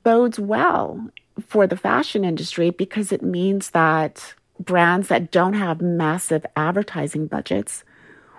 bodes 0.04 0.39
well 0.39 1.10
for 1.48 1.66
the 1.68 1.78
fashion 1.78 2.24
industry 2.24 2.70
because 2.70 3.12
it 3.12 3.22
means 3.22 3.72
that 3.72 4.36
brands 4.60 5.08
that 5.08 5.32
don't 5.32 5.54
have 5.54 5.82
massive 5.82 6.46
advertising 6.56 7.28
budgets 7.28 7.84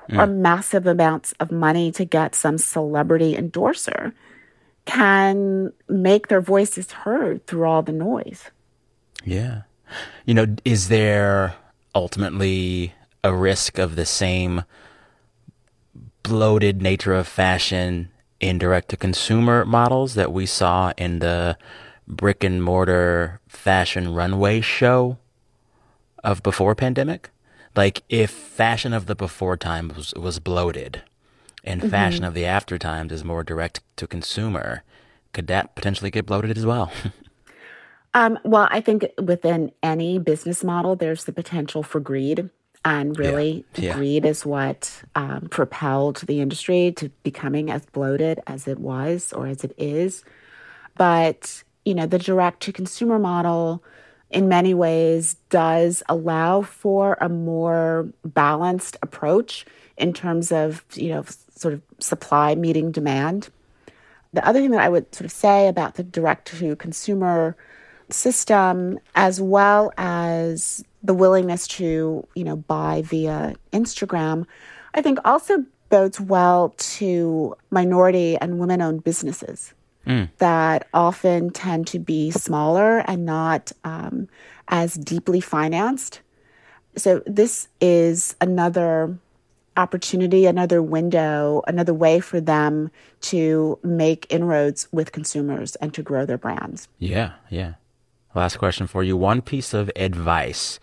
mm. 0.09 0.19
or 0.19 0.27
massive 0.27 0.87
amounts 0.87 1.33
of 1.41 1.51
money 1.51 1.91
to 1.93 2.05
get 2.05 2.35
some 2.35 2.59
celebrity 2.59 3.37
endorser 3.37 4.15
can 4.85 5.73
make 5.89 6.29
their 6.29 6.41
voices 6.41 6.93
heard 6.93 7.47
through 7.47 7.65
all 7.65 7.83
the 7.83 7.93
noise. 7.93 8.51
Yeah. 9.25 9.63
You 10.27 10.35
know, 10.35 10.57
is 10.65 10.89
there 10.89 11.55
ultimately 11.95 12.93
a 13.23 13.35
risk 13.35 13.79
of 13.79 13.97
the 13.97 14.07
same 14.07 14.65
bloated 16.23 16.83
nature 16.83 17.15
of 17.15 17.27
fashion 17.27 18.11
in 18.45 18.59
direct 18.59 18.91
to 18.91 18.97
consumer 18.97 19.65
models 19.65 20.15
that 20.15 20.33
we 20.33 20.45
saw 20.45 20.93
in 20.99 21.21
the 21.21 21.57
brick 22.07 22.45
and 22.45 22.63
mortar 22.63 23.41
fashion 23.49 24.13
runway 24.13 24.61
show 24.61 25.17
of 26.23 26.43
before 26.43 26.75
pandemic? 26.75 27.31
Like 27.75 28.03
if 28.09 28.31
fashion 28.31 28.93
of 28.93 29.07
the 29.07 29.15
before 29.15 29.57
times 29.57 29.97
was, 29.97 30.15
was 30.15 30.39
bloated 30.39 31.03
and 31.65 31.81
mm-hmm. 31.81 31.91
fashion 31.91 32.25
of 32.25 32.35
the 32.35 32.45
after 32.45 32.79
times 32.79 33.13
is 33.13 33.25
more 33.25 33.43
direct 33.43 33.81
to 33.97 34.07
consumer, 34.07 34.83
could 35.33 35.47
that 35.47 35.75
potentially 35.75 36.11
get 36.11 36.27
bloated 36.27 36.57
as 36.57 36.67
well? 36.67 36.93
um, 38.15 38.39
well, 38.45 38.69
I 38.71 38.83
think 38.83 39.07
within 39.21 39.73
any 39.83 40.19
business 40.19 40.63
model, 40.63 40.97
there's 40.97 41.25
the 41.25 41.33
potential 41.33 41.83
for 41.83 41.99
greed. 41.99 42.51
And 42.85 43.19
really, 43.19 43.65
yeah. 43.77 43.85
Yeah. 43.85 43.95
greed 43.95 44.27
is 44.27 44.45
what 44.45 45.03
um, 45.15 45.49
propelled 45.51 46.19
the 46.19 46.41
industry 46.41 46.93
to 46.97 47.09
becoming 47.23 47.71
as 47.71 47.87
bloated 47.87 48.41
as 48.47 48.69
it 48.69 48.79
was 48.79 49.33
or 49.33 49.47
as 49.47 49.65
it 49.65 49.75
is. 49.79 50.23
But, 50.97 51.63
you 51.85 51.95
know, 51.95 52.07
the 52.07 52.19
direct 52.19 52.61
to 52.65 52.73
consumer 52.73 53.19
model 53.19 53.83
in 54.31 54.49
many 54.49 54.75
ways 54.75 55.37
does 55.49 56.03
allow 56.09 56.63
for 56.63 57.17
a 57.21 57.29
more 57.29 58.09
balanced 58.25 58.97
approach 59.01 59.65
in 59.97 60.13
terms 60.13 60.53
of, 60.53 60.85
you 60.95 61.09
know, 61.09 61.25
sort 61.55 61.73
of 61.73 61.83
supply 62.01 62.55
meeting 62.55 62.91
demand. 62.91 63.49
The 64.33 64.47
other 64.47 64.61
thing 64.61 64.73
that 64.73 64.81
I 64.81 64.89
would 64.89 65.15
sort 65.15 65.27
of 65.27 65.33
say 65.33 65.69
about 65.69 65.95
the 65.95 66.03
direct 66.03 66.49
to 66.59 66.77
consumer 66.77 67.57
system, 68.11 68.99
as 69.15 69.41
well 69.41 69.93
as 69.97 70.85
the 71.03 71.15
willingness 71.15 71.67
to, 71.69 72.27
you 72.35 72.45
know, 72.45 72.57
buy 72.57 73.03
via 73.03 73.55
Instagram, 73.73 74.47
I 74.95 75.03
think 75.03 75.19
also 75.25 75.65
bodes 75.91 76.21
well 76.21 76.75
to 76.77 77.57
minority 77.71 78.37
and 78.39 78.59
women 78.59 78.81
owned 78.81 79.05
businesses 79.05 79.75
mm. 80.07 80.29
that 80.39 80.89
often 80.95 81.51
tend 81.51 81.87
to 81.89 81.99
be 81.99 82.31
smaller 82.31 82.99
and 83.01 83.25
not 83.25 83.73
um, 83.85 84.29
as 84.69 84.95
deeply 84.95 85.41
financed. 85.41 86.21
So, 86.97 87.23
this 87.27 87.69
is 87.81 88.37
another 88.41 89.19
opportunity, 89.77 90.47
another 90.47 90.81
window, 90.83 91.63
another 91.67 91.93
way 91.93 92.21
for 92.21 92.41
them 92.41 92.91
to 93.21 93.79
make 93.83 94.27
inroads 94.31 94.89
with 94.93 95.13
consumers 95.13 95.75
and 95.77 95.93
to 95.95 96.03
grow 96.03 96.25
their 96.25 96.39
brands. 96.39 96.89
Yeah, 96.99 97.33
yeah. 97.51 97.75
Last 98.35 98.57
question 98.59 98.87
for 98.87 99.05
you. 99.05 99.17
One 99.17 99.43
piece 99.43 99.73
of 99.73 99.91
advice 99.95 100.81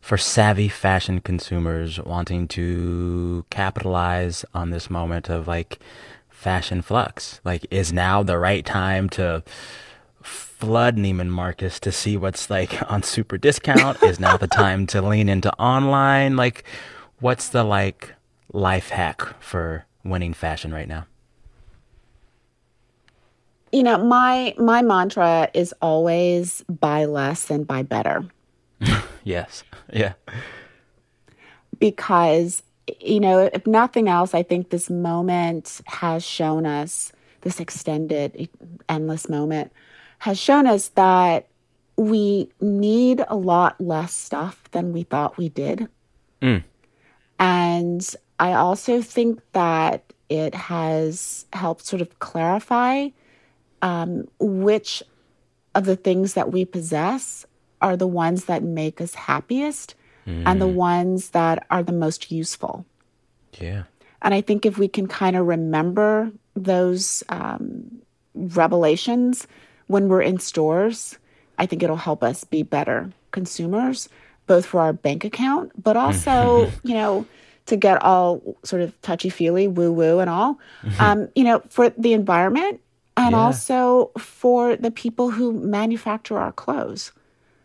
for 0.00 0.16
savvy 0.16 0.68
fashion 0.68 1.20
consumers 1.20 2.00
wanting 2.00 2.48
to 2.48 3.44
capitalize 3.50 4.44
on 4.54 4.70
this 4.70 4.90
moment 4.90 5.28
of 5.28 5.46
like 5.46 5.78
fashion 6.28 6.82
flux? 6.82 7.40
Like, 7.44 7.66
is 7.70 7.92
now 7.92 8.22
the 8.22 8.38
right 8.38 8.64
time 8.64 9.08
to 9.10 9.42
flood 10.22 10.96
Neiman 10.96 11.28
Marcus 11.28 11.78
to 11.80 11.92
see 11.92 12.16
what's 12.16 12.50
like 12.50 12.90
on 12.90 13.02
super 13.02 13.38
discount? 13.38 14.02
is 14.02 14.18
now 14.18 14.36
the 14.36 14.48
time 14.48 14.86
to 14.88 15.00
lean 15.00 15.28
into 15.28 15.52
online? 15.54 16.36
Like, 16.36 16.64
what's 17.20 17.48
the 17.48 17.62
like 17.64 18.14
life 18.52 18.88
hack 18.88 19.40
for 19.40 19.84
winning 20.04 20.34
fashion 20.34 20.72
right 20.72 20.88
now? 20.88 21.06
You 23.72 23.82
know, 23.82 23.98
my 23.98 24.54
my 24.58 24.82
mantra 24.82 25.50
is 25.54 25.74
always 25.82 26.62
buy 26.68 27.04
less 27.04 27.50
and 27.50 27.66
buy 27.66 27.82
better. 27.82 28.24
yes. 29.24 29.64
Yeah. 29.92 30.14
Because 31.78 32.62
you 33.00 33.20
know, 33.20 33.50
if 33.52 33.66
nothing 33.66 34.08
else, 34.08 34.34
I 34.34 34.42
think 34.42 34.70
this 34.70 34.88
moment 34.88 35.80
has 35.86 36.24
shown 36.24 36.64
us, 36.64 37.12
this 37.42 37.60
extended, 37.60 38.48
endless 38.88 39.28
moment 39.28 39.72
has 40.20 40.38
shown 40.38 40.66
us 40.66 40.88
that 40.90 41.46
we 41.96 42.48
need 42.60 43.24
a 43.28 43.36
lot 43.36 43.80
less 43.80 44.12
stuff 44.12 44.62
than 44.70 44.92
we 44.92 45.02
thought 45.02 45.36
we 45.36 45.48
did. 45.48 45.88
Mm. 46.40 46.64
And 47.38 48.14
I 48.38 48.52
also 48.52 49.02
think 49.02 49.40
that 49.52 50.12
it 50.28 50.54
has 50.54 51.46
helped 51.52 51.84
sort 51.86 52.02
of 52.02 52.18
clarify 52.18 53.08
um, 53.82 54.28
which 54.38 55.02
of 55.74 55.84
the 55.84 55.96
things 55.96 56.34
that 56.34 56.52
we 56.52 56.64
possess 56.64 57.46
are 57.80 57.96
the 57.96 58.06
ones 58.06 58.46
that 58.46 58.62
make 58.62 59.00
us 59.00 59.14
happiest 59.14 59.94
mm. 60.26 60.42
and 60.44 60.60
the 60.60 60.66
mm. 60.66 60.74
ones 60.74 61.30
that 61.30 61.66
are 61.70 61.82
the 61.82 61.92
most 61.92 62.32
useful. 62.32 62.84
Yeah. 63.58 63.84
And 64.22 64.34
I 64.34 64.40
think 64.40 64.66
if 64.66 64.78
we 64.78 64.88
can 64.88 65.06
kind 65.06 65.36
of 65.36 65.46
remember 65.46 66.32
those 66.56 67.22
um, 67.28 68.02
revelations 68.34 69.46
when 69.86 70.08
we're 70.08 70.22
in 70.22 70.38
stores. 70.38 71.18
I 71.58 71.66
think 71.66 71.82
it'll 71.82 71.96
help 71.96 72.22
us 72.22 72.44
be 72.44 72.62
better 72.62 73.10
consumers, 73.32 74.08
both 74.46 74.64
for 74.64 74.80
our 74.80 74.92
bank 74.92 75.24
account, 75.24 75.72
but 75.82 75.96
also, 75.96 76.70
you 76.82 76.94
know, 76.94 77.26
to 77.66 77.76
get 77.76 78.02
all 78.02 78.56
sort 78.62 78.80
of 78.82 78.98
touchy 79.02 79.28
feely, 79.28 79.68
woo 79.68 79.92
woo, 79.92 80.20
and 80.20 80.30
all, 80.30 80.58
um, 80.98 81.28
you 81.34 81.44
know, 81.44 81.60
for 81.68 81.90
the 81.90 82.12
environment 82.12 82.80
and 83.18 83.32
Yeah. 83.32 83.38
also 83.38 84.10
for 84.18 84.76
the 84.76 84.90
people 84.90 85.30
who 85.30 85.52
manufacture 85.52 86.38
our 86.38 86.52
clothes. 86.52 87.12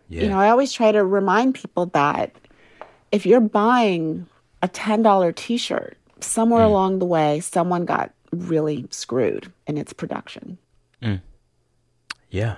Yeah. 0.10 0.24
You 0.24 0.30
know, 0.30 0.39
I 0.39 0.50
always 0.50 0.74
try 0.74 0.92
to 0.92 1.04
remind 1.06 1.56
people 1.56 1.86
that 1.88 2.36
if 3.12 3.26
you're 3.26 3.39
buying 3.42 4.26
a 4.62 4.68
$10 4.68 5.36
t 5.36 5.58
shirt, 5.58 5.98
somewhere 6.20 6.63
along 6.63 7.00
the 7.00 7.06
way, 7.06 7.39
someone 7.39 7.86
got 7.86 8.12
really 8.32 8.88
screwed 8.89 9.52
in 9.68 9.78
its 9.78 9.94
production. 9.94 10.58
Yeah. 12.30 12.56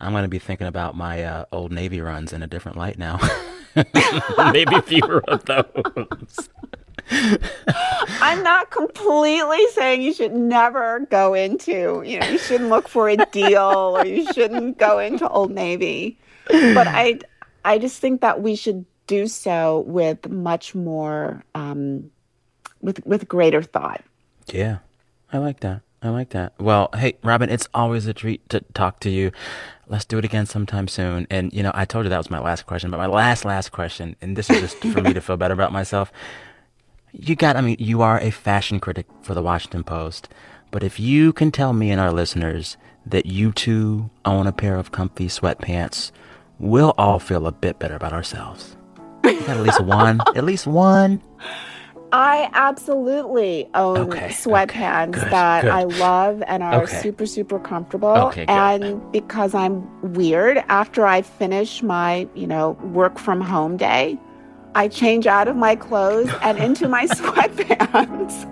I'm 0.00 0.12
going 0.12 0.24
to 0.24 0.28
be 0.28 0.38
thinking 0.38 0.66
about 0.66 0.96
my 0.96 1.22
uh, 1.22 1.44
old 1.52 1.70
Navy 1.70 2.00
runs 2.00 2.32
in 2.32 2.42
a 2.42 2.46
different 2.46 2.78
light 2.78 2.98
now. 2.98 3.20
Maybe 4.52 4.80
fewer 4.82 5.22
of 5.28 5.44
those. 5.44 6.48
I'm 8.20 8.42
not 8.42 8.70
completely 8.70 9.64
saying 9.72 10.02
you 10.02 10.12
should 10.12 10.32
never 10.32 11.06
go 11.10 11.34
into, 11.34 12.02
you 12.04 12.18
know, 12.18 12.26
you 12.26 12.38
shouldn't 12.38 12.70
look 12.70 12.88
for 12.88 13.08
a 13.08 13.16
deal 13.16 13.96
or 13.98 14.06
you 14.06 14.32
shouldn't 14.32 14.78
go 14.78 14.98
into 14.98 15.28
Old 15.28 15.50
Navy. 15.50 16.18
But 16.48 16.86
I 16.88 17.20
I 17.64 17.78
just 17.78 18.00
think 18.00 18.20
that 18.20 18.42
we 18.42 18.56
should 18.56 18.84
do 19.06 19.26
so 19.26 19.80
with 19.86 20.28
much 20.28 20.74
more 20.74 21.44
um 21.54 22.10
with 22.80 23.04
with 23.06 23.28
greater 23.28 23.62
thought. 23.62 24.02
Yeah. 24.46 24.78
I 25.32 25.38
like 25.38 25.60
that. 25.60 25.82
I 26.02 26.08
like 26.08 26.30
that. 26.30 26.52
Well, 26.58 26.90
hey, 26.94 27.16
Robin, 27.22 27.48
it's 27.48 27.68
always 27.72 28.06
a 28.06 28.12
treat 28.12 28.46
to 28.50 28.60
talk 28.74 28.98
to 29.00 29.10
you. 29.10 29.30
Let's 29.86 30.04
do 30.04 30.18
it 30.18 30.24
again 30.24 30.46
sometime 30.46 30.88
soon. 30.88 31.26
And, 31.30 31.52
you 31.52 31.62
know, 31.62 31.70
I 31.74 31.84
told 31.84 32.04
you 32.04 32.10
that 32.10 32.18
was 32.18 32.30
my 32.30 32.40
last 32.40 32.66
question, 32.66 32.90
but 32.90 32.98
my 32.98 33.06
last, 33.06 33.44
last 33.44 33.70
question, 33.70 34.16
and 34.20 34.36
this 34.36 34.50
is 34.50 34.60
just 34.60 34.76
for 34.92 35.00
me 35.00 35.12
to 35.12 35.20
feel 35.20 35.36
better 35.36 35.54
about 35.54 35.72
myself. 35.72 36.12
You 37.12 37.36
got, 37.36 37.56
I 37.56 37.60
mean, 37.60 37.76
you 37.78 38.00
are 38.00 38.18
a 38.20 38.30
fashion 38.30 38.80
critic 38.80 39.06
for 39.20 39.34
the 39.34 39.42
Washington 39.42 39.84
Post, 39.84 40.30
but 40.70 40.82
if 40.82 40.98
you 40.98 41.32
can 41.34 41.50
tell 41.50 41.74
me 41.74 41.90
and 41.90 42.00
our 42.00 42.10
listeners 42.10 42.78
that 43.04 43.26
you 43.26 43.52
too 43.52 44.08
own 44.24 44.46
a 44.46 44.52
pair 44.52 44.76
of 44.76 44.92
comfy 44.92 45.26
sweatpants, 45.26 46.10
we'll 46.58 46.94
all 46.96 47.18
feel 47.18 47.46
a 47.46 47.52
bit 47.52 47.78
better 47.78 47.96
about 47.96 48.14
ourselves. 48.14 48.76
At 49.24 49.60
least 49.60 49.80
one, 49.84 50.20
at 50.34 50.44
least 50.44 50.66
one. 50.66 51.20
I 52.12 52.48
absolutely 52.54 53.68
own 53.74 54.12
Okay, 54.12 54.28
sweatpants 54.28 55.08
okay, 55.08 55.20
good, 55.20 55.30
that 55.32 55.62
good. 55.62 55.70
I 55.70 55.84
love 55.84 56.42
and 56.46 56.62
are 56.62 56.82
Okay. 56.84 56.96
super, 57.00 57.26
super 57.26 57.58
comfortable. 57.58 58.08
Okay, 58.08 58.46
and 58.48 59.00
because 59.12 59.54
I'm 59.54 59.86
weird, 60.14 60.64
after 60.68 61.06
I 61.06 61.20
finish 61.22 61.82
my, 61.82 62.26
you 62.34 62.46
know, 62.46 62.70
work 62.92 63.18
from 63.18 63.40
home 63.42 63.76
day, 63.76 64.18
I 64.74 64.88
change 64.88 65.26
out 65.26 65.48
of 65.48 65.56
my 65.56 65.76
clothes 65.76 66.30
and 66.42 66.58
into 66.58 66.88
my 66.88 67.06
sweatpants. 67.08 68.48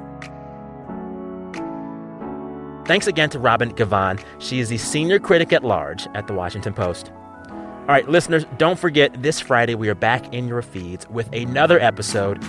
Thanks 2.86 3.06
again 3.06 3.30
to 3.30 3.38
Robin 3.38 3.72
Givhan. 3.72 4.22
She 4.40 4.58
is 4.58 4.68
the 4.68 4.78
senior 4.78 5.18
critic 5.20 5.52
at 5.52 5.62
large 5.62 6.08
at 6.14 6.26
the 6.26 6.32
Washington 6.32 6.74
Post. 6.74 7.12
All 7.50 7.86
right, 7.86 8.08
listeners, 8.08 8.44
don't 8.58 8.78
forget 8.78 9.22
this 9.22 9.40
Friday 9.40 9.74
we 9.74 9.88
are 9.88 9.94
back 9.94 10.32
in 10.34 10.48
your 10.48 10.62
feeds 10.62 11.08
with 11.08 11.32
another 11.32 11.80
episode. 11.80 12.42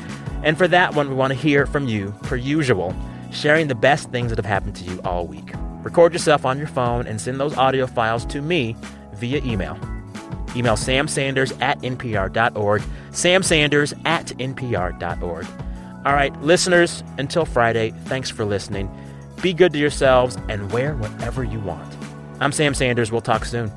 And 0.43 0.57
for 0.57 0.67
that 0.67 0.95
one, 0.95 1.10
we 1.10 1.15
want 1.15 1.31
to 1.31 1.39
hear 1.39 1.65
from 1.65 1.88
you, 1.88 2.13
per 2.23 2.36
usual, 2.36 2.95
sharing 3.31 3.67
the 3.67 3.75
best 3.75 4.10
things 4.12 4.29
that 4.29 4.38
have 4.38 4.45
happened 4.45 4.75
to 4.77 4.84
you 4.84 4.99
all 5.05 5.27
week. 5.27 5.51
Record 5.84 6.13
yourself 6.13 6.45
on 6.45 6.57
your 6.57 6.67
phone 6.67 7.07
and 7.07 7.21
send 7.21 7.39
those 7.39 7.55
audio 7.57 7.88
files 7.88 8.25
to 8.25 8.41
me 8.41 8.75
via 9.13 9.43
email. 9.43 9.79
Email 10.55 10.75
samsanders 10.75 11.59
at 11.61 11.79
npr.org, 11.79 12.81
samsanders 13.11 14.05
at 14.05 14.27
npr.org. 14.27 15.47
All 16.05 16.13
right, 16.13 16.35
listeners, 16.41 17.03
until 17.17 17.45
Friday, 17.45 17.91
thanks 18.05 18.29
for 18.29 18.43
listening. 18.43 18.89
Be 19.41 19.53
good 19.53 19.73
to 19.73 19.79
yourselves 19.79 20.37
and 20.49 20.71
wear 20.71 20.95
whatever 20.95 21.43
you 21.43 21.59
want. 21.59 21.95
I'm 22.39 22.51
Sam 22.51 22.73
Sanders. 22.73 23.11
We'll 23.11 23.21
talk 23.21 23.45
soon. 23.45 23.71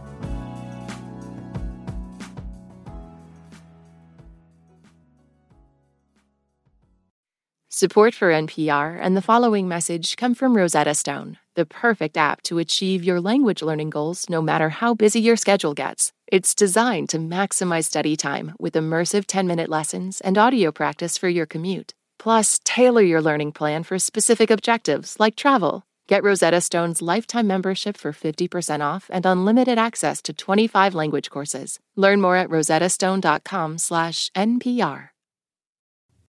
Support 7.76 8.14
for 8.14 8.30
NPR 8.30 8.98
and 9.02 9.16
the 9.16 9.20
following 9.20 9.66
message 9.68 10.16
come 10.16 10.34
from 10.34 10.56
Rosetta 10.56 10.94
Stone, 10.94 11.38
the 11.54 11.66
perfect 11.66 12.16
app 12.16 12.40
to 12.42 12.58
achieve 12.58 13.04
your 13.04 13.20
language 13.20 13.62
learning 13.62 13.90
goals 13.90 14.30
no 14.30 14.40
matter 14.40 14.70
how 14.70 14.94
busy 14.94 15.20
your 15.20 15.36
schedule 15.36 15.74
gets. 15.74 16.12
It's 16.34 16.50
designed 16.52 17.08
to 17.10 17.18
maximize 17.18 17.84
study 17.84 18.16
time 18.16 18.54
with 18.58 18.74
immersive 18.74 19.26
10 19.28 19.46
minute 19.46 19.70
lessons 19.70 20.20
and 20.20 20.36
audio 20.36 20.72
practice 20.72 21.16
for 21.16 21.28
your 21.28 21.46
commute. 21.46 21.94
Plus, 22.18 22.58
tailor 22.64 23.02
your 23.02 23.22
learning 23.22 23.52
plan 23.52 23.84
for 23.84 24.00
specific 24.00 24.50
objectives 24.50 25.14
like 25.20 25.36
travel. 25.36 25.86
Get 26.08 26.24
Rosetta 26.24 26.60
Stone's 26.60 27.00
lifetime 27.00 27.46
membership 27.46 27.96
for 27.96 28.12
50% 28.12 28.80
off 28.80 29.08
and 29.12 29.24
unlimited 29.24 29.78
access 29.78 30.20
to 30.22 30.32
25 30.32 30.92
language 30.92 31.30
courses. 31.30 31.78
Learn 31.94 32.20
more 32.20 32.34
at 32.34 32.48
rosettastone.com/npr. 32.48 35.13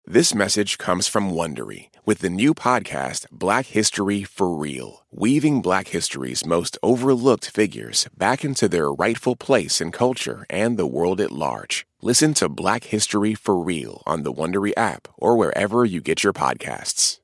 This 0.06 0.36
message 0.36 0.78
comes 0.78 1.08
from 1.08 1.32
Wondery 1.32 1.88
with 2.06 2.20
the 2.20 2.30
new 2.30 2.54
podcast 2.54 3.26
Black 3.32 3.68
History 3.68 4.24
for 4.24 4.54
Real, 4.54 5.06
weaving 5.12 5.62
Black 5.62 5.88
history's 5.88 6.46
most 6.46 6.78
overlooked 6.84 7.50
figures 7.50 8.10
back 8.18 8.44
into 8.44 8.68
their 8.68 8.92
rightful 8.92 9.38
place 9.38 9.80
in 9.80 9.94
culture 9.94 10.46
and 10.50 10.78
the 10.78 10.86
world 10.86 11.22
at 11.22 11.32
large. 11.32 11.88
Listen 12.02 12.34
to 12.34 12.50
Black 12.50 12.84
History 12.84 13.34
for 13.34 13.58
Real 13.58 14.04
on 14.06 14.24
the 14.24 14.34
Wondery 14.34 14.74
app 14.76 15.08
or 15.18 15.38
wherever 15.38 15.86
you 15.86 16.02
get 16.02 16.22
your 16.22 16.34
podcasts. 16.34 17.20